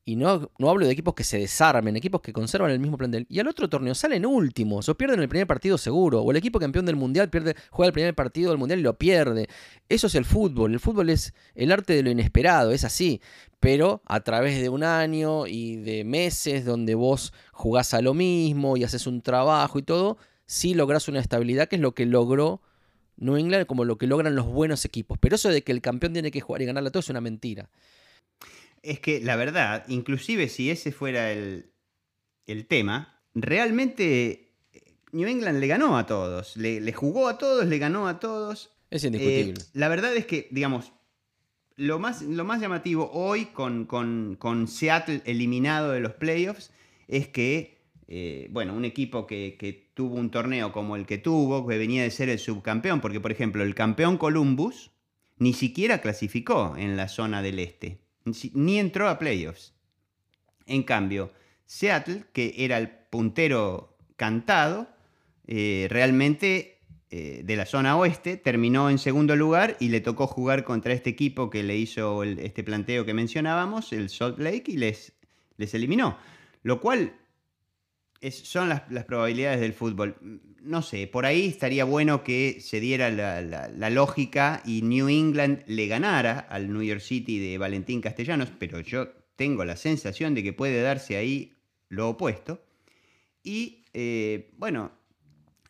y 0.08 0.16
no, 0.16 0.50
no 0.56 0.70
hablo 0.70 0.86
de 0.86 0.92
equipos 0.92 1.12
que 1.12 1.22
se 1.22 1.38
desarmen, 1.38 1.94
equipos 1.94 2.22
que 2.22 2.32
conservan 2.32 2.70
el 2.70 2.78
mismo 2.78 2.96
plantel. 2.96 3.26
Y 3.28 3.40
al 3.40 3.46
otro 3.46 3.68
torneo 3.68 3.94
salen 3.94 4.24
últimos 4.24 4.88
o 4.88 4.96
pierden 4.96 5.20
el 5.20 5.28
primer 5.28 5.46
partido 5.46 5.76
seguro. 5.76 6.22
O 6.22 6.30
el 6.30 6.38
equipo 6.38 6.58
campeón 6.58 6.86
del 6.86 6.96
mundial 6.96 7.28
pierde, 7.28 7.54
juega 7.68 7.88
el 7.88 7.92
primer 7.92 8.14
partido 8.14 8.48
del 8.48 8.56
mundial 8.56 8.80
y 8.80 8.82
lo 8.84 8.96
pierde. 8.96 9.48
Eso 9.86 10.06
es 10.06 10.14
el 10.14 10.24
fútbol. 10.24 10.72
El 10.72 10.80
fútbol 10.80 11.10
es 11.10 11.34
el 11.54 11.70
arte 11.72 11.92
de 11.92 12.02
lo 12.02 12.10
inesperado, 12.10 12.70
es 12.70 12.84
así. 12.84 13.20
Pero 13.60 14.00
a 14.06 14.20
través 14.20 14.58
de 14.62 14.70
un 14.70 14.82
año 14.82 15.46
y 15.46 15.76
de 15.76 16.04
meses 16.04 16.64
donde 16.64 16.94
vos 16.94 17.34
jugás 17.52 17.92
a 17.92 18.00
lo 18.00 18.14
mismo 18.14 18.78
y 18.78 18.84
haces 18.84 19.06
un 19.06 19.20
trabajo 19.20 19.78
y 19.78 19.82
todo, 19.82 20.16
sí 20.46 20.72
lográs 20.72 21.08
una 21.08 21.20
estabilidad 21.20 21.68
que 21.68 21.76
es 21.76 21.82
lo 21.82 21.94
que 21.94 22.06
logró 22.06 22.62
New 23.18 23.36
England 23.36 23.66
como 23.66 23.84
lo 23.84 23.98
que 23.98 24.06
logran 24.06 24.34
los 24.34 24.46
buenos 24.46 24.86
equipos. 24.86 25.18
Pero 25.20 25.34
eso 25.36 25.50
de 25.50 25.60
que 25.60 25.72
el 25.72 25.82
campeón 25.82 26.14
tiene 26.14 26.30
que 26.30 26.40
jugar 26.40 26.62
y 26.62 26.64
ganarle 26.64 26.88
a 26.88 26.92
todo 26.92 27.00
es 27.00 27.10
una 27.10 27.20
mentira. 27.20 27.68
Es 28.82 29.00
que 29.00 29.20
la 29.20 29.36
verdad, 29.36 29.84
inclusive 29.88 30.48
si 30.48 30.70
ese 30.70 30.92
fuera 30.92 31.32
el, 31.32 31.72
tema, 32.68 33.22
realmente 33.34 34.54
eh, 34.72 34.94
New 35.12 35.28
England 35.28 35.60
le 35.60 35.66
ganó 35.66 35.98
a 35.98 36.06
todos, 36.06 36.56
le, 36.56 36.92
jugó 36.92 37.28
a 37.28 37.38
todos, 37.38 37.66
le 37.66 37.78
ganó 37.78 38.08
a 38.08 38.20
todos. 38.20 38.70
Es 38.90 39.04
indiscutible. 39.04 39.60
Eh, 39.60 39.66
la 39.74 39.88
verdad 39.88 40.16
es 40.16 40.26
que, 40.26 40.48
digamos, 40.50 40.92
lo 41.76 41.98
más, 41.98 42.22
lo 42.22 42.44
más 42.44 42.60
llamativo 42.60 43.10
hoy 43.12 43.46
con, 43.46 43.84
con, 43.84 44.68
Seattle 44.68 45.22
eliminado 45.24 45.92
de 45.92 46.00
los 46.00 46.14
playoffs 46.14 46.70
es 47.06 47.28
que, 47.28 47.78
eh, 48.08 48.48
bueno, 48.50 48.74
un 48.74 48.84
equipo 48.84 49.26
que, 49.26 49.56
que, 49.58 49.88
tuvo 49.94 50.14
un 50.14 50.30
torneo 50.30 50.70
como 50.72 50.94
el 50.94 51.06
que 51.06 51.18
tuvo, 51.18 51.66
que 51.66 51.76
venía 51.76 52.04
de 52.04 52.10
ser 52.12 52.28
el 52.28 52.38
subcampeón, 52.38 53.00
porque 53.00 53.20
por 53.20 53.32
ejemplo 53.32 53.64
el 53.64 53.74
campeón 53.74 54.16
Columbus 54.16 54.92
ni 55.38 55.52
siquiera 55.52 56.00
clasificó 56.00 56.76
en 56.76 56.96
la 56.96 57.08
zona 57.08 57.42
del 57.42 57.58
este 57.58 57.98
ni 58.54 58.78
entró 58.78 59.08
a 59.08 59.18
playoffs. 59.18 59.74
En 60.66 60.82
cambio, 60.82 61.32
Seattle, 61.66 62.24
que 62.32 62.54
era 62.58 62.78
el 62.78 62.90
puntero 62.90 63.96
cantado, 64.16 64.88
eh, 65.46 65.86
realmente 65.90 66.80
eh, 67.10 67.42
de 67.44 67.56
la 67.56 67.64
zona 67.64 67.96
oeste, 67.96 68.36
terminó 68.36 68.90
en 68.90 68.98
segundo 68.98 69.34
lugar 69.34 69.76
y 69.80 69.88
le 69.88 70.00
tocó 70.00 70.26
jugar 70.26 70.64
contra 70.64 70.92
este 70.92 71.10
equipo 71.10 71.48
que 71.48 71.62
le 71.62 71.76
hizo 71.76 72.22
este 72.22 72.62
planteo 72.62 73.06
que 73.06 73.14
mencionábamos, 73.14 73.92
el 73.92 74.10
Salt 74.10 74.38
Lake, 74.38 74.64
y 74.66 74.76
les, 74.76 75.14
les 75.56 75.72
eliminó. 75.72 76.18
Lo 76.62 76.80
cual 76.80 77.14
son 78.30 78.68
las, 78.68 78.82
probabilidades 79.04 79.60
del 79.60 79.72
fútbol. 79.72 80.16
No 80.62 80.82
sé, 80.82 81.06
por 81.06 81.24
ahí 81.24 81.46
estaría 81.46 81.84
bueno 81.84 82.24
que 82.24 82.58
se 82.60 82.80
diera 82.80 83.10
la, 83.10 83.90
lógica 83.90 84.62
y 84.64 84.82
New 84.82 85.08
England 85.08 85.62
le 85.66 85.86
ganara 85.86 86.38
al 86.38 86.72
New 86.72 86.82
York 86.82 87.00
City 87.00 87.38
de 87.38 87.58
Valentín 87.58 88.00
Castellanos, 88.00 88.50
pero 88.58 88.80
yo 88.80 89.08
tengo 89.36 89.64
la 89.64 89.76
sensación 89.76 90.34
de 90.34 90.42
que 90.42 90.52
puede 90.52 90.82
darse 90.82 91.16
ahí 91.16 91.54
lo 91.88 92.08
opuesto. 92.10 92.60
Y 93.42 93.84
eh, 93.94 94.50
bueno, 94.58 94.92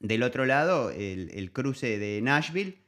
del 0.01 0.23
otro 0.23 0.47
lado, 0.47 0.91
el, 0.91 1.51
cruce 1.53 1.99
de 1.99 2.21
Nashville 2.23 2.79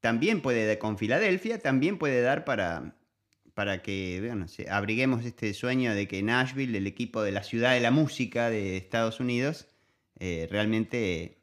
también 0.00 0.40
puede, 0.40 0.78
con 0.78 0.98
Filadelfia, 0.98 1.58
también 1.58 1.98
puede 1.98 2.22
dar 2.22 2.44
para, 2.44 2.94
para 3.54 3.82
que 3.82 4.22
bueno, 4.24 4.46
abriguemos 4.70 5.24
este 5.24 5.52
sueño 5.54 5.94
de 5.94 6.08
que 6.08 6.22
Nashville, 6.22 6.78
el 6.78 6.86
equipo 6.86 7.22
de 7.22 7.32
la 7.32 7.42
ciudad 7.42 7.74
de 7.74 7.80
la 7.80 7.90
música 7.90 8.50
de 8.50 8.76
Estados 8.76 9.20
Unidos, 9.20 9.68
eh, 10.18 10.48
realmente 10.50 11.42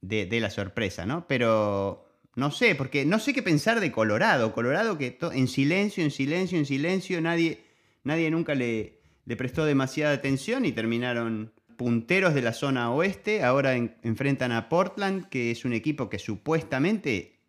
dé 0.00 0.40
la 0.40 0.50
sorpresa, 0.50 1.06
¿no? 1.06 1.26
Pero 1.26 2.06
no 2.36 2.50
sé, 2.50 2.74
porque 2.74 3.04
no 3.04 3.18
sé 3.18 3.32
qué 3.32 3.42
pensar 3.42 3.80
de 3.80 3.92
Colorado. 3.92 4.52
Colorado 4.52 4.98
que 4.98 5.18
en 5.32 5.48
silencio, 5.48 6.02
en 6.02 6.10
silencio, 6.10 6.58
en 6.58 6.66
silencio, 6.66 7.20
nadie, 7.20 7.60
nadie 8.04 8.30
nunca 8.30 8.54
le 8.54 9.00
prestó 9.36 9.64
demasiada 9.64 10.14
atención 10.14 10.64
y 10.64 10.72
terminaron 10.72 11.52
punteros 11.80 12.34
de 12.34 12.42
la 12.42 12.52
zona 12.52 12.92
oeste. 12.92 13.42
Ahora 13.42 13.74
enfrentan 13.74 14.52
a 14.52 14.68
Portland, 14.68 15.30
que 15.30 15.50
es 15.50 15.64
un 15.64 15.72
equipo 15.72 16.10
que 16.10 16.18
supuestamente 16.18 17.39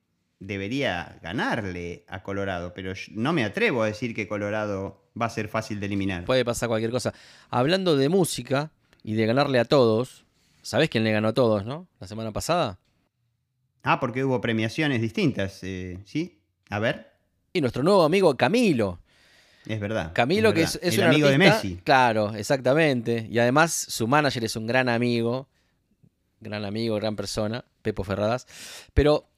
debería 0.41 1.19
ganarle 1.21 2.03
a 2.09 2.23
Colorado, 2.23 2.73
pero 2.73 2.93
no 3.11 3.31
me 3.31 3.45
atrevo 3.45 3.83
a 3.83 3.85
decir 3.85 4.13
que 4.13 4.27
Colorado 4.27 5.01
va 5.19 5.27
a 5.27 5.29
ser 5.29 5.47
fácil 5.47 5.79
de 5.79 5.85
eliminar. 5.85 6.25
Puede 6.25 6.43
pasar 6.43 6.67
cualquier 6.67 6.91
cosa. 6.91 7.13
Hablando 7.49 7.95
de 7.95 8.09
música 8.09 8.71
y 9.03 9.13
de 9.13 9.27
ganarle 9.27 9.59
a 9.59 9.65
todos, 9.65 10.25
¿sabés 10.63 10.89
quién 10.89 11.03
le 11.03 11.11
ganó 11.11 11.29
a 11.29 11.33
todos, 11.33 11.65
no? 11.65 11.87
La 11.99 12.07
semana 12.07 12.31
pasada. 12.31 12.79
Ah, 13.83 13.99
porque 13.99 14.25
hubo 14.25 14.41
premiaciones 14.41 14.99
distintas, 14.99 15.59
eh, 15.63 15.99
¿sí? 16.05 16.41
A 16.69 16.79
ver. 16.79 17.11
Y 17.53 17.61
nuestro 17.61 17.83
nuevo 17.83 18.03
amigo 18.03 18.35
Camilo. 18.35 18.99
Es 19.67 19.79
verdad. 19.79 20.11
Camilo, 20.13 20.53
que 20.53 20.63
es, 20.63 20.79
es 20.81 20.97
un 20.97 21.03
amigo 21.03 21.27
de 21.27 21.37
Messi. 21.37 21.79
Claro, 21.83 22.33
exactamente. 22.33 23.27
Y 23.29 23.37
además 23.37 23.71
su 23.73 24.07
manager 24.07 24.43
es 24.43 24.55
un 24.55 24.65
gran 24.65 24.89
amigo. 24.89 25.47
Gran 26.39 26.65
amigo, 26.65 26.95
gran 26.95 27.15
persona, 27.15 27.63
Pepo 27.83 28.03
Ferradas. 28.03 28.47
Pero 28.95 29.30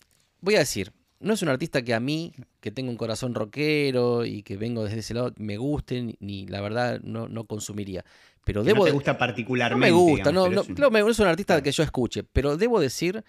voy 0.44 0.56
a 0.56 0.60
decir, 0.60 0.92
no 1.22 1.34
es 1.34 1.42
un 1.42 1.48
artista 1.48 1.82
que 1.82 1.94
a 1.94 2.00
mí, 2.00 2.34
que 2.60 2.70
tengo 2.70 2.92
un 2.92 2.98
corazón 2.98 3.34
rockero 3.34 4.26
y 4.26 4.44
que 4.44 4.58
vengo 4.58 4.84
desde 4.84 5.00
ese 5.00 5.14
lado, 5.14 5.34
me 5.38 5.58
guste, 5.58 6.18
ni, 6.20 6.46
la 6.48 6.60
verdad 6.60 7.00
no, 7.02 7.30
no 7.30 7.46
consumiría. 7.46 8.04
Pero 8.44 8.64
debo 8.64 8.80
no 8.80 8.86
te 8.86 8.92
gusta 8.92 9.18
particularmente. 9.18 9.90
No 9.90 9.96
me 9.96 10.12
gusta, 10.12 10.32
no, 10.34 10.50
no, 10.50 10.64
no, 10.68 11.10
es 11.10 11.20
un 11.20 11.28
artista 11.28 11.64
que 11.64 11.72
yo 11.72 11.82
escuche, 11.82 12.24
pero 12.24 12.58
debo 12.58 12.82
decir, 12.82 13.24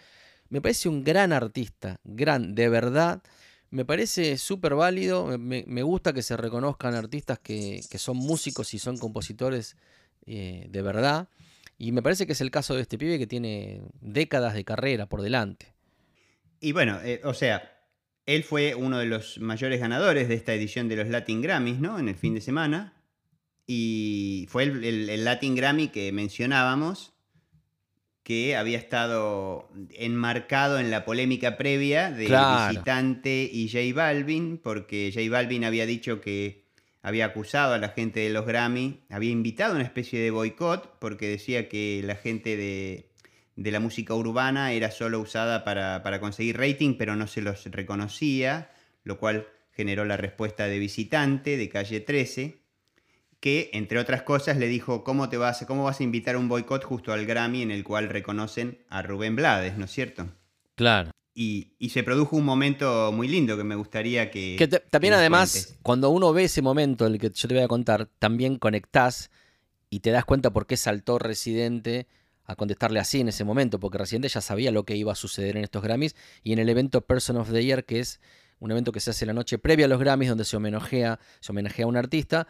me 0.49 0.61
parece 0.61 0.89
un 0.89 1.05
gran 1.05 1.33
artista, 1.33 2.01
gran, 2.03 2.57
de 2.57 2.69
verdad. 2.69 3.23
Me 3.71 3.85
parece 3.85 4.39
súper 4.39 4.75
válido, 4.75 5.39
me, 5.39 5.83
gusta 5.83 6.13
que 6.13 6.23
se 6.23 6.37
reconozcan 6.37 6.95
artistas 6.95 7.39
que, 7.39 7.81
son 7.97 8.17
músicos 8.17 8.75
y 8.75 8.81
son 8.81 8.99
compositores 8.99 9.77
eh, 10.27 10.67
de 10.69 10.83
verdad. 10.83 11.29
Y 11.79 11.93
me 11.93 12.03
parece 12.03 12.27
que 12.27 12.33
es 12.33 12.41
el 12.41 12.51
caso 12.51 12.75
de 12.75 12.83
este 12.83 12.99
pibe 12.99 13.19
que 13.19 13.27
tiene 13.27 13.83
décadas 14.01 14.55
de 14.55 14.65
carrera 14.65 15.07
por 15.07 15.23
delante. 15.23 15.74
Y 16.65 16.73
bueno, 16.73 16.99
eh, 17.05 17.21
o 17.25 17.35
sea, 17.35 17.77
él 18.25 18.43
fue 18.43 18.75
uno 18.75 18.99
de 18.99 19.05
los 19.05 19.39
mayores 19.39 19.81
ganadores 19.81 20.29
de 20.29 20.35
esta 20.35 20.55
edición 20.55 20.89
de 20.89 20.97
los 20.97 21.09
Latin 21.09 21.43
Grammys, 21.43 21.79
¿no? 21.79 21.99
En 21.99 22.09
el 22.09 22.15
fin 22.15 22.33
de 22.33 22.41
semana. 22.41 22.95
Y 23.67 24.47
fue 24.49 24.63
el, 24.63 25.25
Latin 25.25 25.55
Grammy 25.55 25.89
que 25.89 26.11
mencionábamos, 26.11 27.13
que 28.23 28.57
había 28.57 28.79
estado 28.79 29.69
enmarcado 29.91 30.79
en 30.79 30.91
la 30.91 31.05
polémica 31.05 31.59
previa 31.59 32.11
de 32.11 32.29
Visitante 32.29 33.51
y 33.53 33.69
J 33.69 33.95
Balvin, 33.95 34.57
porque 34.57 35.13
J 35.15 35.31
Balvin 35.31 35.65
había 35.65 35.85
dicho 35.85 36.23
que 36.23 36.65
había 37.03 37.27
acusado 37.27 37.75
a 37.75 37.79
la 37.79 37.91
gente 37.91 38.21
de 38.21 38.31
los 38.31 38.47
Grammy, 38.47 39.01
había 39.11 39.31
invitado 39.31 39.73
a 39.73 39.77
una 39.77 39.85
especie 39.85 40.19
de 40.19 40.31
boicot, 40.31 40.99
porque 40.99 41.29
decía 41.29 41.69
que 41.69 42.03
la 42.03 42.17
gente 42.17 42.57
de, 42.57 43.11
de 43.57 43.71
la 43.71 43.81
música 43.81 44.15
urbana 44.15 44.73
era 44.73 44.91
solo 44.91 45.21
usada 45.21 45.65
para, 45.65 46.03
para 46.03 46.21
conseguir 46.21 46.59
rating, 46.59 46.97
pero 46.99 47.17
no 47.17 47.27
se 47.27 47.43
los 47.43 47.65
reconocía, 47.67 48.71
lo 49.05 49.19
cual 49.19 49.47
generó 49.73 50.05
la 50.05 50.17
respuesta 50.17 50.67
de 50.67 50.79
visitante 50.79 51.57
de 51.57 51.69
calle 51.69 52.01
13 52.01 52.65
que, 53.45 53.69
entre 53.75 53.99
otras 53.99 54.23
cosas, 54.23 54.57
le 54.57 54.69
dijo, 54.69 55.05
¿cómo, 55.05 55.29
te 55.29 55.37
vas, 55.37 55.67
cómo 55.67 55.85
vas 55.85 56.01
a 56.01 56.03
invitar 56.03 56.37
a 56.37 56.39
un 56.39 56.49
boicot 56.49 56.83
justo 56.83 57.13
al 57.13 57.27
Grammy 57.27 57.61
en 57.61 57.71
el 57.71 57.85
cual 57.85 58.09
reconocen 58.09 58.79
a 58.89 59.03
Rubén 59.03 59.37
Blades, 59.37 59.77
¿no 59.77 59.85
es 59.85 59.91
cierto? 59.91 60.31
Claro. 60.77 61.11
Y, 61.35 61.77
se 61.91 62.03
produjo 62.03 62.37
un 62.37 62.45
momento 62.47 63.13
muy 63.13 63.29
lindo 63.29 63.59
que 63.59 63.65
me 63.65 63.75
gustaría 63.75 64.31
que... 64.31 64.57
que 64.57 64.67
también 64.67 65.13
además, 65.13 65.77
cuando 65.83 66.09
uno 66.09 66.33
ve 66.33 66.45
ese 66.45 66.63
momento, 66.63 67.07
el 67.07 67.19
que 67.19 67.31
yo 67.35 67.47
te 67.47 67.55
voy 67.55 67.63
a 67.63 67.69
contar, 67.69 68.09
también 68.19 68.57
conectás 68.57 69.31
y 69.91 70.01
te 70.01 70.11
das 70.11 70.25
cuenta 70.25 70.51
por 70.51 70.67
qué 70.67 70.79
saltó 70.79 71.19
Residente 71.19 72.07
a 72.45 72.57
contestarle 72.57 73.01
así 73.01 73.21
en 73.21 73.29
ese 73.29 73.45
momento, 73.45 73.81
porque 73.81 73.99
Residente 73.99 74.29
ya 74.29 74.41
sabía 74.41 74.71
lo 74.71 74.85
que 74.85 74.97
iba 74.97 75.13
a 75.13 75.17
suceder 75.17 75.57
en 75.57 75.65
estos 75.65 75.83
Grammys 75.83 76.15
y 76.43 76.53
en 76.53 76.59
el 76.59 76.69
evento 76.69 77.01
Person 77.01 77.37
of 77.37 77.51
the 77.53 77.65
Year, 77.65 77.85
que 77.85 78.01
es 78.01 78.21
un 78.59 78.71
evento 78.71 78.93
que 78.93 79.01
se 79.01 79.11
hace 79.11 79.27
la 79.27 79.33
noche 79.33 79.59
previa 79.59 79.87
a 79.87 79.89
los 79.89 80.01
Grammys, 80.01 80.29
donde 80.29 80.45
se 80.45 80.57
homenajea, 80.57 81.19
se 81.41 81.53
homenajea 81.53 81.85
a 81.85 81.89
un 81.89 81.97
artista, 81.97 82.47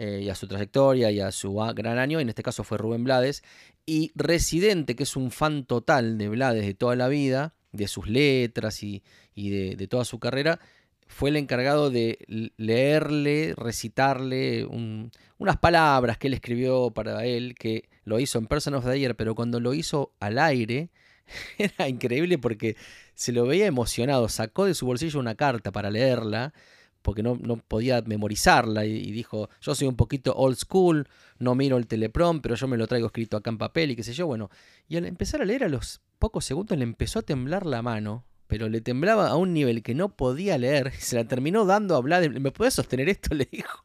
eh, 0.00 0.20
y 0.22 0.30
a 0.30 0.36
su 0.36 0.46
trayectoria 0.46 1.10
y 1.10 1.18
a 1.18 1.32
su 1.32 1.54
gran 1.74 1.98
año. 1.98 2.20
En 2.20 2.28
este 2.28 2.44
caso 2.44 2.62
fue 2.62 2.78
Rubén 2.78 3.02
Blades. 3.02 3.42
Y 3.84 4.12
Residente, 4.14 4.94
que 4.94 5.02
es 5.02 5.16
un 5.16 5.32
fan 5.32 5.64
total 5.64 6.18
de 6.18 6.28
Blades 6.28 6.64
de 6.64 6.74
toda 6.74 6.94
la 6.94 7.08
vida, 7.08 7.54
de 7.72 7.88
sus 7.88 8.06
letras 8.08 8.84
y, 8.84 9.02
de, 9.34 9.88
toda 9.88 10.04
su 10.04 10.20
carrera, 10.20 10.60
fue 11.08 11.30
el 11.30 11.36
encargado 11.36 11.90
de 11.90 12.18
leerle, 12.56 13.54
recitarle 13.56 14.66
unas 14.66 15.56
palabras 15.56 16.16
que 16.16 16.28
él 16.28 16.34
escribió 16.34 16.92
para 16.92 17.26
él, 17.26 17.56
que 17.58 17.88
lo 18.08 18.18
hizo 18.18 18.38
en 18.38 18.46
Person 18.46 18.74
of 18.74 18.84
the 18.84 18.98
Year, 18.98 19.14
pero 19.14 19.34
cuando 19.34 19.60
lo 19.60 19.74
hizo 19.74 20.12
al 20.18 20.38
aire, 20.38 20.90
era 21.58 21.88
increíble 21.88 22.38
porque 22.38 22.76
se 23.14 23.32
lo 23.32 23.46
veía 23.46 23.66
emocionado, 23.66 24.28
sacó 24.28 24.64
de 24.64 24.74
su 24.74 24.86
bolsillo 24.86 25.20
una 25.20 25.34
carta 25.34 25.70
para 25.70 25.90
leerla 25.90 26.52
porque 27.02 27.22
no, 27.22 27.38
podía 27.68 28.02
memorizarla 28.02 28.84
y, 28.84 29.10
dijo, 29.12 29.48
yo 29.60 29.74
soy 29.74 29.88
un 29.88 29.96
poquito 29.96 30.34
old 30.34 30.56
school, 30.56 31.08
no 31.38 31.54
miro 31.54 31.76
el 31.76 31.86
teleprom, 31.86 32.40
pero 32.40 32.54
yo 32.54 32.68
me 32.68 32.76
lo 32.76 32.86
traigo 32.86 33.06
escrito 33.06 33.36
acá 33.36 33.50
en 33.50 33.58
papel 33.58 33.92
y 33.92 33.96
qué 33.96 34.02
sé 34.02 34.12
yo, 34.12 34.26
bueno, 34.26 34.50
y 34.88 34.96
al 34.96 35.06
empezar 35.06 35.40
a 35.40 35.44
leer 35.44 35.64
a 35.64 35.68
los 35.68 36.00
pocos 36.18 36.44
segundos 36.44 36.76
le 36.76 36.84
empezó 36.84 37.20
a 37.20 37.22
temblar 37.22 37.64
la 37.64 37.82
mano, 37.82 38.24
pero 38.48 38.68
le 38.68 38.80
temblaba 38.80 39.28
a 39.28 39.36
un 39.36 39.54
nivel 39.54 39.82
que 39.82 39.94
no 39.94 40.08
podía 40.08 40.58
leer 40.58 40.92
y 40.98 41.00
se 41.00 41.14
la 41.14 41.24
terminó 41.24 41.64
dando 41.64 41.94
a 41.94 42.00
Vlad, 42.00 42.28
¿me 42.28 42.50
puedes 42.50 42.74
sostener 42.74 43.08
esto? 43.08 43.34
le 43.36 43.46
dijo, 43.50 43.84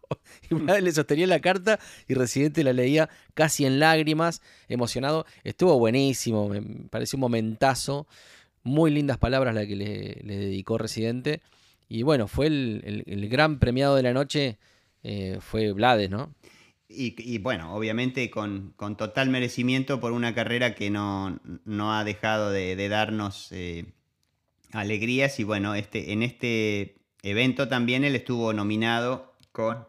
y 0.50 0.56
Vlad 0.56 0.80
le 0.80 0.92
sostenía 0.92 1.28
la 1.28 1.40
carta 1.40 1.80
y 2.08 2.16
Residente 2.16 2.64
la 2.64 2.74
leía 2.74 3.10
casi 3.36 3.66
en 3.66 3.80
lágrimas, 3.80 4.42
emocionado, 4.68 5.26
estuvo 5.44 5.78
buenísimo, 5.78 6.50
me 6.50 6.62
pareció 6.90 7.18
un 7.18 7.22
momentazo, 7.22 8.08
muy 8.64 8.90
lindas 8.90 9.18
palabras 9.18 9.54
las 9.54 9.68
que 9.68 9.76
le, 9.76 10.22
le 10.24 10.38
dedicó 10.38 10.78
Residente. 10.78 11.42
Y 11.90 12.02
bueno, 12.02 12.28
fue 12.28 12.48
el, 12.48 13.28
gran 13.30 13.60
premiado 13.60 13.96
de 13.96 14.02
la 14.02 14.14
noche, 14.14 14.58
eh, 15.04 15.38
fue 15.42 15.74
Blades, 15.74 16.10
¿no? 16.10 16.34
Y, 16.90 17.38
bueno, 17.40 17.76
obviamente 17.76 18.30
con, 18.30 18.74
total 18.98 19.30
merecimiento 19.30 20.00
por 20.00 20.12
una 20.12 20.34
carrera 20.36 20.76
que 20.76 20.90
no, 20.90 21.40
ha 21.92 22.04
dejado 22.04 22.52
de, 22.52 22.88
darnos 22.88 23.52
eh, 23.52 23.86
alegrías. 24.74 25.40
Y 25.40 25.44
bueno, 25.44 25.76
este, 25.76 26.12
en 26.12 26.24
este 26.24 26.96
evento 27.22 27.68
también 27.68 28.04
él 28.04 28.16
estuvo 28.16 28.54
nominado 28.54 29.34
con 29.52 29.86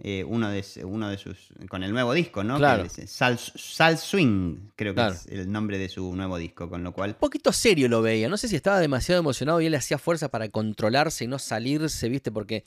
eh, 0.00 0.22
uno, 0.22 0.48
de, 0.50 0.64
uno 0.84 1.08
de 1.08 1.18
sus. 1.18 1.48
con 1.68 1.82
el 1.82 1.92
nuevo 1.92 2.14
disco, 2.14 2.44
¿no? 2.44 2.56
Claro. 2.58 2.86
Sal, 2.88 3.98
Swing, 3.98 4.70
creo 4.76 4.94
que 4.94 5.06
es 5.08 5.26
el 5.26 5.50
nombre 5.50 5.76
de 5.76 5.88
su 5.88 6.14
nuevo 6.14 6.38
disco, 6.38 6.70
con 6.70 6.84
lo 6.84 6.92
cual. 6.92 7.10
Un 7.10 7.16
poquito 7.16 7.52
serio 7.52 7.88
lo 7.88 8.00
veía. 8.00 8.28
No 8.28 8.36
sé 8.36 8.46
si 8.46 8.54
estaba 8.54 8.78
demasiado 8.78 9.20
emocionado 9.20 9.60
y 9.60 9.66
él 9.66 9.74
hacía 9.74 9.98
fuerza 9.98 10.28
para 10.28 10.48
controlarse 10.50 11.24
y 11.24 11.26
no 11.26 11.38
salirse, 11.38 12.08
¿viste? 12.08 12.30
Porque. 12.30 12.64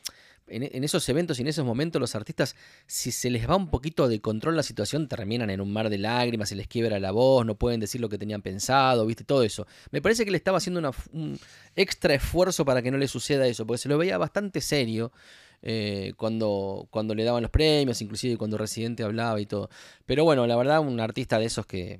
En, 0.47 0.83
esos 0.83 1.07
eventos 1.07 1.39
y 1.39 1.43
en 1.43 1.47
esos 1.47 1.65
momentos 1.65 1.99
los 2.01 2.13
artistas, 2.13 2.57
si 2.85 3.11
se 3.11 3.29
les 3.29 3.49
va 3.49 3.55
un 3.55 3.69
poquito 3.69 4.09
de 4.09 4.19
control 4.19 4.57
la 4.57 4.63
situación, 4.63 5.07
terminan 5.07 5.49
en 5.49 5.61
un 5.61 5.71
mar 5.71 5.89
de 5.89 5.97
lágrimas, 5.97 6.49
se 6.49 6.55
les 6.55 6.67
quiebra 6.67 6.99
la 6.99 7.11
voz, 7.11 7.45
no 7.45 7.55
pueden 7.55 7.79
decir 7.79 8.01
lo 8.01 8.09
que 8.09 8.17
tenían 8.17 8.41
pensado, 8.41 9.05
viste, 9.05 9.23
todo 9.23 9.43
eso. 9.43 9.65
Me 9.91 10.01
parece 10.01 10.25
que 10.25 10.31
le 10.31 10.37
estaba 10.37 10.57
haciendo 10.57 10.91
un 11.13 11.39
extra 11.75 12.13
esfuerzo 12.15 12.65
para 12.65 12.81
que 12.81 12.91
no 12.91 12.97
le 12.97 13.07
suceda 13.07 13.47
eso, 13.47 13.65
porque 13.65 13.77
se 13.77 13.89
lo 13.89 13.97
veía 13.97 14.17
bastante 14.17 14.59
serio. 14.59 15.11
Eh, 15.63 16.13
cuando, 16.17 16.87
cuando 16.89 17.13
le 17.13 17.23
daban 17.23 17.43
los 17.43 17.51
premios, 17.51 18.01
inclusive 18.01 18.35
cuando 18.37 18.57
Residente 18.57 19.03
hablaba 19.03 19.39
y 19.39 19.45
todo. 19.45 19.69
Pero 20.05 20.23
bueno, 20.23 20.47
la 20.47 20.55
verdad, 20.55 20.79
un 20.79 20.99
artista 20.99 21.37
de 21.37 21.45
esos 21.45 21.65
que, 21.67 21.99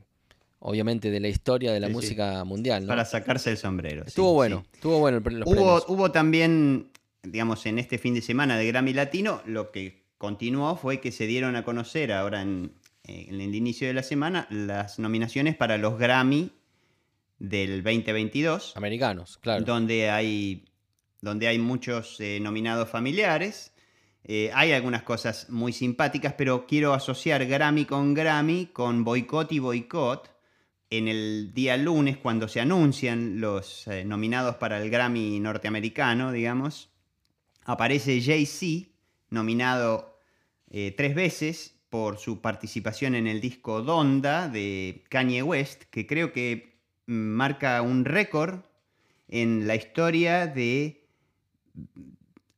obviamente, 0.60 1.12
de 1.12 1.20
la 1.20 1.28
historia 1.28 1.72
de 1.72 1.80
la 1.80 1.90
música 1.90 2.44
mundial. 2.44 2.86
Para 2.88 3.06
sacarse 3.06 3.52
el 3.52 3.58
sombrero. 3.58 4.04
Estuvo 4.06 4.34
bueno, 4.34 4.64
estuvo 4.74 5.00
bueno 5.00 5.20
los 5.24 5.48
hubo, 5.48 5.84
hubo 5.88 6.12
también, 6.12 6.90
digamos, 7.24 7.66
en 7.66 7.80
este 7.80 7.98
fin 7.98 8.14
de 8.14 8.22
semana 8.22 8.58
de 8.58 8.68
Grammy 8.68 8.94
Latino, 8.94 9.42
lo 9.46 9.72
que 9.72 10.06
continuó 10.18 10.76
fue 10.76 11.00
que 11.00 11.12
se 11.12 11.28
dieron 11.28 11.56
a 11.56 11.64
conocer 11.64 12.12
ahora 12.12 12.42
en, 12.42 12.74
en 13.04 13.42
el 13.42 13.56
inicio 13.56 13.88
de 13.88 13.94
la 13.94 14.04
semana 14.04 14.48
las 14.50 15.00
nominaciones 15.00 15.56
para 15.56 15.78
los 15.78 15.98
Grammy 15.98 16.52
del 17.40 17.84
2022. 17.84 18.78
Americanos, 18.78 19.38
claro. 19.38 19.66
Donde 19.66 20.10
hay 20.10 20.66
donde 21.22 21.48
hay 21.48 21.60
muchos 21.60 22.20
eh, 22.20 22.40
nominados 22.42 22.90
familiares. 22.90 23.74
Eh, 24.24 24.52
hay 24.54 24.72
algunas 24.72 25.04
cosas 25.04 25.50
muy 25.50 25.72
simpáticas, 25.72 26.34
pero 26.34 26.66
quiero 26.68 26.94
asociar 26.94 27.46
Grammy 27.46 27.86
con 27.86 28.14
Grammy, 28.14 28.68
con 28.68 29.04
boicot 29.04 29.52
y 29.52 29.60
boicot. 29.60 30.30
En 30.90 31.08
el 31.08 31.54
día 31.54 31.78
lunes, 31.78 32.18
cuando 32.18 32.48
se 32.48 32.60
anuncian 32.60 33.40
los 33.40 33.88
eh, 33.88 34.04
nominados 34.04 34.58
para 34.58 34.82
el 34.82 34.90
Grammy 34.90 35.40
norteamericano, 35.40 36.32
digamos, 36.32 36.91
aparece 37.72 38.22
Jay-Z, 38.22 38.90
nominado 39.30 40.20
tres 40.70 41.16
veces 41.16 41.82
por 41.92 42.18
su 42.18 42.40
participación 42.40 43.16
en 43.16 43.28
el 43.28 43.42
disco 43.42 43.82
Donda 43.82 44.48
de 44.48 45.04
Kanye 45.10 45.44
West, 45.44 45.84
que 45.92 46.08
creo 46.08 46.32
que 46.32 46.80
mm, 47.06 47.12
marca 47.12 47.82
un 47.82 48.06
récord 48.06 48.62
en 49.28 49.68
la 49.68 49.76
historia 49.76 50.48
de 50.48 51.06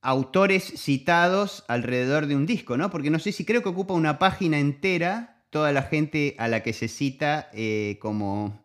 autores 0.03 0.63
citados 0.63 1.65
alrededor 1.67 2.27
de 2.27 2.35
un 2.35 2.45
disco, 2.45 2.77
¿no? 2.77 2.91
Porque 2.91 3.09
no 3.09 3.17
sé 3.17 3.31
si 3.31 3.43
creo 3.43 3.63
que 3.63 3.69
ocupa 3.69 3.95
una 3.95 4.19
página 4.19 4.59
entera 4.59 5.43
toda 5.49 5.71
la 5.71 5.81
gente 5.81 6.35
a 6.37 6.47
la 6.47 6.61
que 6.61 6.73
se 6.73 6.87
cita 6.87 7.49
eh, 7.53 7.97
como, 7.99 8.63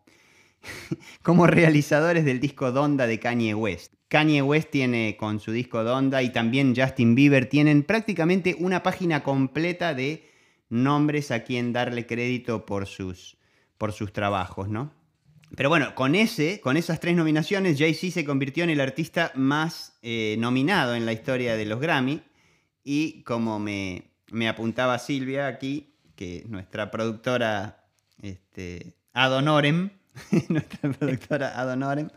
como 1.23 1.47
realizadores 1.47 2.25
del 2.25 2.39
disco 2.39 2.71
Donda 2.71 3.07
de 3.07 3.19
Kanye 3.19 3.55
West. 3.55 3.93
Kanye 4.09 4.41
West 4.41 4.71
tiene 4.71 5.15
con 5.17 5.39
su 5.39 5.51
disco 5.51 5.83
Donda 5.83 6.23
y 6.23 6.31
también 6.31 6.75
Justin 6.75 7.13
Bieber 7.15 7.45
tienen 7.45 7.83
prácticamente 7.83 8.55
una 8.59 8.81
página 8.81 9.23
completa 9.23 9.93
de 9.93 10.27
nombres 10.67 11.29
a 11.31 11.43
quien 11.43 11.73
darle 11.73 12.07
crédito 12.07 12.65
por 12.65 12.87
sus, 12.87 13.37
por 13.77 13.93
sus 13.93 14.11
trabajos, 14.11 14.67
¿no? 14.67 14.91
Pero 15.55 15.69
bueno, 15.69 15.95
con, 15.95 16.15
ese, 16.15 16.59
con 16.61 16.77
esas 16.77 16.99
tres 16.99 17.15
nominaciones, 17.15 17.77
Jay-Z 17.77 18.13
se 18.13 18.25
convirtió 18.25 18.63
en 18.63 18.69
el 18.69 18.81
artista 18.81 19.31
más 19.35 19.97
eh, 20.01 20.35
nominado 20.39 20.95
en 20.95 21.05
la 21.05 21.13
historia 21.13 21.55
de 21.55 21.65
los 21.65 21.79
Grammy. 21.79 22.21
Y 22.83 23.23
como 23.23 23.59
me, 23.59 24.11
apuntaba 24.47 24.99
Silvia 24.99 25.47
aquí, 25.47 25.95
que 26.15 26.45
nuestra 26.47 26.91
productora 26.91 27.87
este, 28.21 28.95
Adonorem, 29.13 29.89
nuestra 30.49 30.91
productora 30.91 31.59
Adonorem, 31.59 32.09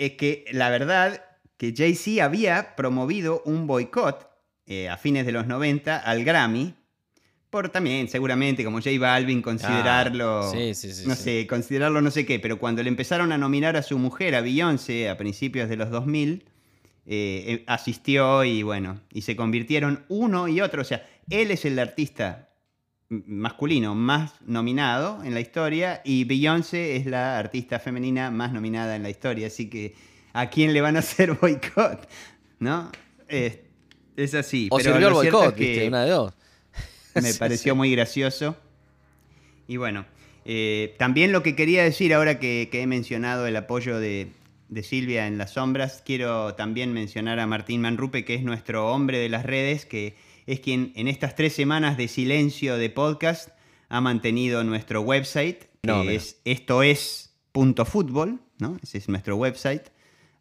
es 0.00 0.12
que 0.12 0.46
la 0.50 0.70
verdad 0.70 1.22
que 1.58 1.74
Jay-Z 1.76 2.24
había 2.24 2.74
promovido 2.74 3.42
un 3.44 3.66
boicot 3.66 4.30
eh, 4.66 4.88
a 4.88 4.96
fines 4.96 5.26
de 5.26 5.32
los 5.32 5.46
90 5.46 5.98
al 5.98 6.24
Grammy 6.24 6.74
por 7.50 7.68
también, 7.68 8.08
seguramente, 8.08 8.64
como 8.64 8.78
J 8.78 8.90
Balvin, 8.98 9.42
considerarlo. 9.42 10.40
Ah, 10.44 10.52
sí, 10.52 10.74
sí, 10.74 10.92
sí, 10.92 11.06
no 11.06 11.16
sé, 11.16 11.46
considerarlo 11.46 12.00
no 12.00 12.10
sé 12.10 12.24
qué, 12.24 12.38
pero 12.38 12.58
cuando 12.58 12.82
le 12.82 12.88
empezaron 12.88 13.32
a 13.32 13.38
nominar 13.38 13.76
a 13.76 13.82
su 13.82 13.98
mujer, 13.98 14.36
a 14.36 14.40
Beyoncé, 14.40 15.10
a 15.10 15.18
principios 15.18 15.68
de 15.68 15.76
los 15.76 15.90
2000, 15.90 16.44
eh, 17.06 17.44
eh, 17.46 17.64
asistió 17.66 18.44
y 18.44 18.62
bueno, 18.62 19.00
y 19.12 19.22
se 19.22 19.36
convirtieron 19.36 20.06
uno 20.08 20.48
y 20.48 20.60
otro. 20.60 20.80
O 20.80 20.84
sea, 20.84 21.04
él 21.28 21.50
es 21.50 21.64
el 21.64 21.78
artista 21.78 22.49
masculino 23.10 23.96
más 23.96 24.34
nominado 24.46 25.22
en 25.24 25.34
la 25.34 25.40
historia 25.40 26.00
y 26.04 26.24
Beyoncé 26.24 26.96
es 26.96 27.06
la 27.06 27.38
artista 27.38 27.80
femenina 27.80 28.30
más 28.30 28.52
nominada 28.52 28.94
en 28.96 29.02
la 29.02 29.10
historia. 29.10 29.48
Así 29.48 29.68
que, 29.68 29.94
¿a 30.32 30.48
quién 30.48 30.72
le 30.72 30.80
van 30.80 30.96
a 30.96 30.98
hacer 31.00 31.32
boicot? 31.32 32.08
¿No? 32.60 32.90
Es, 33.28 34.34
así. 34.34 34.68
O 34.70 34.78
pero 34.78 34.96
el 34.96 35.12
boicot, 35.12 35.54
que... 35.54 35.88
una 35.88 36.04
de 36.04 36.10
dos. 36.10 36.34
me 37.20 37.34
pareció 37.34 37.74
muy 37.74 37.90
gracioso. 37.90 38.56
Y 39.66 39.76
bueno, 39.76 40.04
eh, 40.44 40.94
también 40.98 41.32
lo 41.32 41.42
que 41.42 41.54
quería 41.56 41.82
decir 41.82 42.14
ahora 42.14 42.38
que, 42.38 42.68
he 42.72 42.86
mencionado 42.86 43.46
el 43.46 43.56
apoyo 43.56 43.98
de, 43.98 44.32
Silvia 44.82 45.26
en 45.26 45.36
las 45.36 45.54
sombras, 45.54 46.02
quiero 46.06 46.54
también 46.54 46.92
mencionar 46.92 47.40
a 47.40 47.46
Martín 47.46 47.80
Manrupe, 47.80 48.24
que 48.24 48.34
es 48.34 48.42
nuestro 48.44 48.92
hombre 48.92 49.18
de 49.18 49.28
las 49.28 49.44
redes, 49.44 49.84
que 49.84 50.14
es 50.50 50.60
quien 50.60 50.92
en 50.96 51.06
estas 51.06 51.36
tres 51.36 51.52
semanas 51.52 51.96
de 51.96 52.08
silencio 52.08 52.76
de 52.76 52.90
podcast 52.90 53.50
ha 53.88 54.00
mantenido 54.00 54.64
nuestro 54.64 55.00
website, 55.00 55.66
que 55.82 56.14
es 56.14 56.40
esto 56.44 56.82
es 56.82 57.36
estosfutbol, 57.54 58.40
¿no? 58.58 58.76
Ese 58.82 58.98
es 58.98 59.08
nuestro 59.08 59.36
website. 59.36 59.90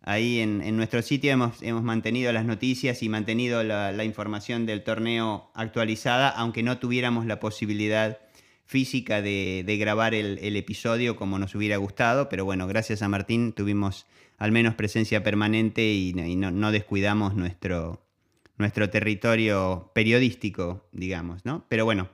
Ahí 0.01 0.39
en, 0.39 0.75
nuestro 0.77 1.01
sitio 1.01 1.31
hemos, 1.31 1.83
mantenido 1.83 2.31
las 2.31 2.45
noticias 2.45 3.03
y 3.03 3.09
mantenido 3.09 3.63
la, 3.63 4.03
información 4.03 4.65
del 4.65 4.83
torneo 4.83 5.51
actualizada, 5.53 6.29
aunque 6.29 6.63
no 6.63 6.79
tuviéramos 6.79 7.27
la 7.27 7.39
posibilidad 7.39 8.17
física 8.65 9.21
de, 9.21 9.77
grabar 9.79 10.15
el, 10.15 10.55
episodio 10.55 11.15
como 11.15 11.37
nos 11.37 11.53
hubiera 11.53 11.77
gustado, 11.77 12.29
pero 12.29 12.45
bueno, 12.45 12.65
gracias 12.65 13.03
a 13.03 13.09
Martín 13.09 13.53
tuvimos 13.53 14.07
al 14.37 14.51
menos 14.51 14.73
presencia 14.73 15.21
permanente 15.21 15.93
y, 15.93 16.13
no, 16.13 16.71
descuidamos 16.71 17.35
nuestro, 17.35 18.01
nuestro 18.59 18.89
territorio 18.89 19.91
periodístico, 19.95 20.87
digamos, 20.91 21.45
¿no? 21.45 21.65
Pero 21.69 21.85
bueno, 21.85 22.09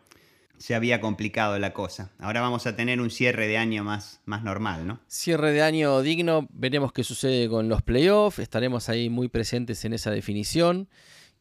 se 0.57 0.75
había 0.75 1.01
complicado 1.01 1.59
la 1.59 1.73
cosa. 1.73 2.11
Ahora 2.19 2.39
vamos 2.41 2.65
a 2.67 2.75
tener 2.75 3.01
un 3.01 3.09
cierre 3.09 3.47
de 3.47 3.57
año 3.57 3.83
más, 3.83 4.21
más 4.25 4.43
normal, 4.43 4.87
¿no? 4.87 4.99
Cierre 5.07 5.51
de 5.51 5.63
año 5.63 6.01
digno, 6.01 6.47
veremos 6.51 6.93
qué 6.93 7.03
sucede 7.03 7.49
con 7.49 7.67
los 7.67 7.81
playoffs, 7.81 8.39
estaremos 8.39 8.87
ahí 8.89 9.09
muy 9.09 9.27
presentes 9.27 9.83
en 9.85 9.93
esa 9.93 10.11
definición 10.11 10.87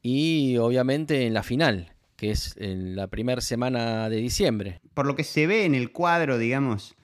y 0.03 0.57
obviamente 0.57 1.27
en 1.27 1.35
la 1.35 1.43
final, 1.43 1.93
que 2.17 2.31
es 2.31 2.57
en 2.57 2.97
la 2.97 3.07
primera 3.07 3.43
semana 3.43 4.09
de 4.09 4.17
diciembre. 4.17 4.81
Por 4.95 5.07
lo 5.07 5.15
que 5.15 5.25
se 5.25 5.47
ve 5.47 5.67
en 5.67 5.75
el 5.75 5.93
cuadro, 5.93 6.39
digamos, 6.39 6.97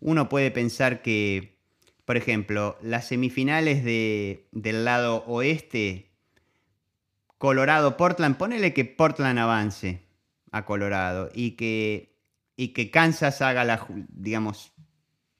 uno 0.00 0.28
puede 0.28 0.52
pensar 0.52 1.02
que, 1.02 1.58
por 2.04 2.16
ejemplo, 2.16 2.78
las 2.82 3.08
semifinales 3.08 3.84
de, 3.84 4.46
del 4.52 4.84
lado 4.84 5.24
oeste, 5.26 6.11
Colorado-Portland, 7.42 8.36
ponele 8.36 8.72
que 8.72 8.84
Portland 8.84 9.36
avance 9.36 10.06
a 10.52 10.64
Colorado 10.64 11.28
y 11.34 11.56
que, 11.56 12.14
y 12.54 12.68
que 12.68 12.92
Kansas 12.92 13.42
haga 13.42 13.64
la, 13.64 13.84
digamos, 14.10 14.70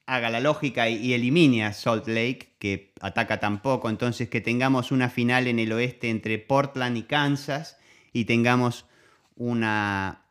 haga 0.05 0.29
la 0.29 0.41
lógica 0.41 0.88
y, 0.88 1.15
elimine 1.15 1.65
a 1.65 1.73
Salt 1.73 2.09
Lake, 2.09 2.57
que 2.59 2.93
ataca 3.01 3.38
tampoco, 3.38 3.88
entonces 3.88 4.29
que 4.29 4.41
tengamos 4.41 4.91
una 4.91 5.11
final 5.11 5.47
en 5.47 5.61
el 5.61 5.71
oeste 5.71 6.11
entre 6.11 6.41
Portland 6.41 6.97
y 6.97 7.05
Kansas 7.05 7.77
y 8.12 8.25
tengamos 8.25 8.85
una, 9.37 10.27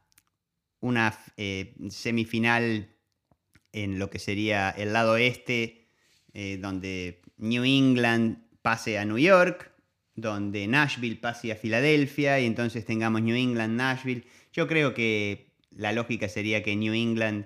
una 0.81 1.17
eh, 1.37 1.73
semifinal 1.89 2.89
en 3.71 3.97
lo 3.97 4.09
que 4.09 4.19
sería 4.19 4.71
el 4.71 4.91
lado 4.91 5.15
este, 5.15 5.87
eh, 6.33 6.57
donde 6.59 7.21
New 7.37 7.63
England 7.63 8.43
pase 8.61 8.99
a 8.99 9.05
New 9.05 9.19
York, 9.19 9.70
donde 10.15 10.67
Nashville 10.67 11.15
pase 11.15 11.51
a 11.51 11.55
Filadelfia 11.55 12.39
y 12.39 12.45
entonces 12.45 12.85
tengamos 12.85 13.21
New 13.21 13.35
England, 13.35 13.75
Nashville. 13.75 14.23
Yo 14.53 14.67
creo 14.67 14.93
que 14.93 15.51
la 15.71 15.93
lógica 15.93 16.27
sería 16.27 16.63
que 16.63 16.75
New 16.75 16.93
England 16.93 17.45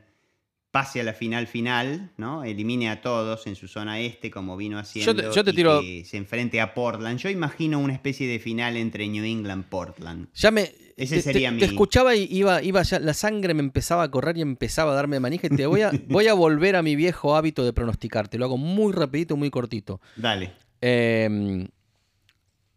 pase 0.76 1.00
a 1.00 1.04
la 1.06 1.14
final 1.14 1.48
final, 1.48 2.12
¿no? 2.18 2.44
Elimine 2.44 2.90
a 2.90 3.02
todos 3.02 3.48
en 3.48 3.56
su 3.56 3.70
zona 3.70 4.02
este, 4.02 4.30
como 4.30 4.58
vino 4.58 4.78
haciendo, 4.78 5.32
yo 5.32 5.42
te, 5.42 5.54
tiro... 5.54 5.82
y 5.82 6.04
se 6.04 6.18
enfrente 6.18 6.60
a 6.60 6.74
Portland. 6.74 7.18
Yo 7.18 7.30
imagino 7.30 7.80
una 7.80 7.94
especie 7.94 8.28
de 8.28 8.40
final 8.40 8.76
entre 8.76 9.08
New 9.08 9.24
England 9.24 9.64
Portland. 9.70 10.28
Ya 10.34 10.52
me 10.52 10.70
ese 10.98 11.22
sería 11.22 11.52
mi... 11.52 11.60
te 11.60 11.66
escuchaba 11.66 12.16
y 12.16 12.28
iba, 12.30 12.62
iba 12.62 12.82
ya, 12.84 13.00
la 13.00 13.14
sangre 13.14 13.54
me 13.54 13.62
empezaba 13.62 14.04
a 14.04 14.12
correr 14.12 14.38
y 14.38 14.42
empezaba 14.42 14.92
a 14.92 14.96
darme 14.96 15.20
manija. 15.22 15.48
Y 15.48 15.52
te 15.52 15.66
voy 15.66 15.82
a, 15.82 15.92
voy 16.10 16.28
a 16.28 16.34
volver 16.34 16.76
a 16.76 16.82
mi 16.82 16.98
viejo 16.98 17.38
hábito 17.38 17.64
de 17.64 17.72
pronosticarte. 17.72 18.38
Lo 18.38 18.44
hago 18.44 18.58
muy 18.58 18.92
rapidito, 18.92 19.38
muy 19.38 19.50
cortito. 19.52 20.02
Dale. 20.18 20.52
Em, 20.82 21.68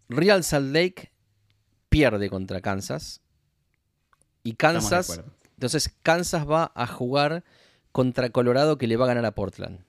Real 0.08 0.44
Salt 0.44 0.72
Lake 0.72 1.12
pierde 1.88 2.30
contra 2.30 2.60
Kansas. 2.60 3.20
Y 4.42 4.54
Kansas. 4.54 5.20
Entonces 5.54 5.94
Kansas 6.02 6.48
va 6.48 6.72
a 6.74 6.86
jugar 6.86 7.44
contra 7.92 8.30
Colorado 8.30 8.78
que 8.78 8.86
le 8.86 8.96
va 8.96 9.04
a 9.04 9.08
ganar 9.08 9.26
a 9.26 9.34
Portland. 9.34 9.80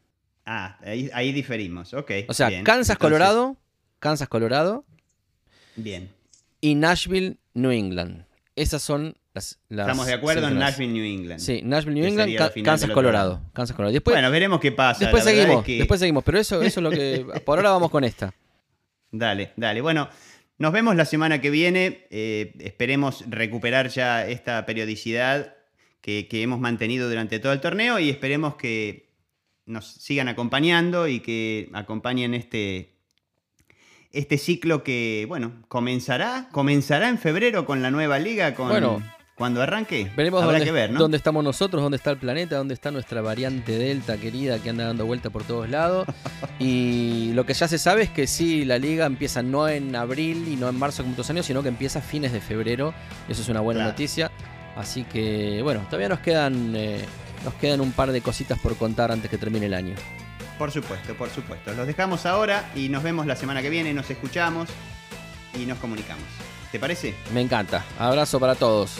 Ah, 0.45 0.79
ahí, 0.84 1.32
diferimos. 1.32 1.93
Ok. 1.93 2.12
O 2.27 2.34
sea, 2.34 2.63
Kansas, 2.63 2.97
Colorado. 2.97 3.55
Kansas, 3.99 4.27
Colorado. 4.27 4.84
Bien. 5.75 6.10
Y 6.60 6.75
Nashville, 6.75 7.38
New 7.53 7.71
England. 7.71 8.25
Esas 8.55 8.82
son 8.82 9.15
las. 9.34 9.60
Estamos 9.69 10.08
de 10.08 10.13
acuerdo 10.13 10.47
en 10.47 10.58
Nashville, 10.58 10.91
New 10.91 11.05
England. 11.05 11.39
Sí, 11.39 11.62
Nashville, 11.63 11.99
New 11.99 12.10
England, 12.10 12.63
Kansas, 12.65 12.89
Colorado. 12.89 13.41
Kansas, 13.53 13.75
Colorado. 13.75 13.93
Después, 13.93 14.15
bueno, 14.15 14.32
veremos 14.32 14.60
qué 14.60 14.71
pasa. 14.71 15.01
Después 15.01 15.23
seguimos, 15.23 15.65
después 15.65 15.99
seguimos. 15.99 16.23
Pero 16.23 16.39
eso, 16.39 16.62
eso 16.62 16.79
es 16.79 16.84
lo 16.84 16.89
que. 16.89 17.25
Por 17.45 17.60
ahora 17.60 17.71
vamos 17.71 17.91
con 17.91 18.03
esta. 18.03 18.34
Dale, 19.12 19.54
dale. 19.56 19.82
Bueno, 19.82 20.10
nos 20.58 20.74
vemos 20.74 20.95
la 20.95 21.06
semana 21.06 21.41
que 21.41 21.50
viene. 21.50 22.06
Eh, 22.12 22.54
esperemos 22.60 23.24
recuperar 23.28 23.89
ya 23.89 24.28
esta 24.28 24.65
periodicidad 24.65 25.56
que, 26.02 26.28
hemos 26.32 26.60
mantenido 26.60 27.08
durante 27.10 27.39
todo 27.39 27.54
el 27.54 27.62
torneo 27.62 28.00
y 28.00 28.10
esperemos 28.10 28.56
que 28.56 29.10
nos 29.65 29.88
sigan 29.88 30.28
acompañando 30.28 31.08
y 31.08 31.19
que 31.19 31.69
acompañen 31.74 32.34
este, 32.34 32.95
este 34.12 34.38
ciclo 34.38 34.84
que, 34.84 35.26
bueno, 35.28 35.63
comenzará, 35.67 36.50
comenzará 36.52 37.10
en 37.10 37.19
febrero 37.19 37.65
con 37.65 37.82
la 37.82 37.91
nueva 37.91 38.17
liga, 38.17 38.56
con, 38.56 38.69
bueno, 38.69 39.04
cuando 39.39 39.62
arranque. 39.62 40.12
Veremos 40.17 40.43
dónde, 40.43 40.65
que 40.65 40.71
ver, 40.73 40.93
dónde 40.93 41.15
estamos 41.15 41.41
nosotros, 41.45 41.82
dónde 41.82 41.95
está 41.95 42.12
el 42.12 42.17
planeta, 42.17 42.58
dónde 42.58 42.73
está 42.73 42.91
nuestra 42.91 43.21
variante 43.21 43.78
Delta 43.78 44.17
querida 44.17 44.60
que 44.60 44.69
anda 44.69 44.84
dando 44.84 45.06
vuelta 45.06 45.30
por 45.30 45.45
todos 45.45 45.69
lados. 45.69 46.06
y 46.60 47.32
lo 47.34 47.45
que 47.45 47.54
ya 47.54 47.69
se 47.69 47.78
sabe 47.78 48.04
es 48.04 48.10
que 48.10 48.28
sí, 48.28 48.65
la 48.65 48.78
liga 48.78 49.06
empieza 49.06 49.41
no 49.41 49.69
en 49.69 49.95
abril 49.95 50.49
y 50.49 50.58
no 50.58 50.67
en 50.67 50.78
marzo 50.78 51.04
como 51.04 51.13
otros 51.13 51.30
años, 51.30 51.45
sino 51.45 51.63
que 51.63 51.69
empieza 51.69 51.99
a 51.99 52.02
fines 52.02 52.34
de 52.34 52.41
febrero. 52.41 52.93
Eso 53.30 53.41
es 53.41 53.47
una 53.47 53.62
buena 53.62 53.86
noticia. 53.86 54.30
Así 54.75 55.06
que, 55.06 55.62
bueno, 55.63 55.86
todavía 55.86 56.10
nos 56.10 56.19
quedan, 56.19 56.75
eh, 56.75 57.06
nos 57.45 57.54
quedan 57.54 57.80
un 57.80 57.93
par 57.93 58.12
de 58.12 58.19
cositas 58.19 58.60
por 58.60 58.75
contar 58.75 59.10
antes 59.10 59.32
que 59.32 59.38
termine 59.38 59.67
el 59.67 59.73
año. 59.73 59.95
Por 60.58 60.69
supuesto, 60.69 61.13
por 61.13 61.30
supuesto. 61.30 61.73
Los 61.75 61.88
dejamos 61.88 62.25
ahora 62.25 62.69
y 62.75 62.89
nos 62.89 63.04
vemos 63.04 63.25
la 63.25 63.38
semana 63.38 63.62
que 63.62 63.69
viene, 63.69 63.93
nos 63.93 64.10
escuchamos 64.12 64.67
y 65.58 65.65
nos 65.65 65.78
comunicamos. 65.78 66.25
¿Te 66.73 66.78
parece? 66.78 67.15
Me 67.34 67.39
encanta. 67.39 67.86
Abrazo 67.97 68.38
para 68.38 68.56
todos. 68.56 68.99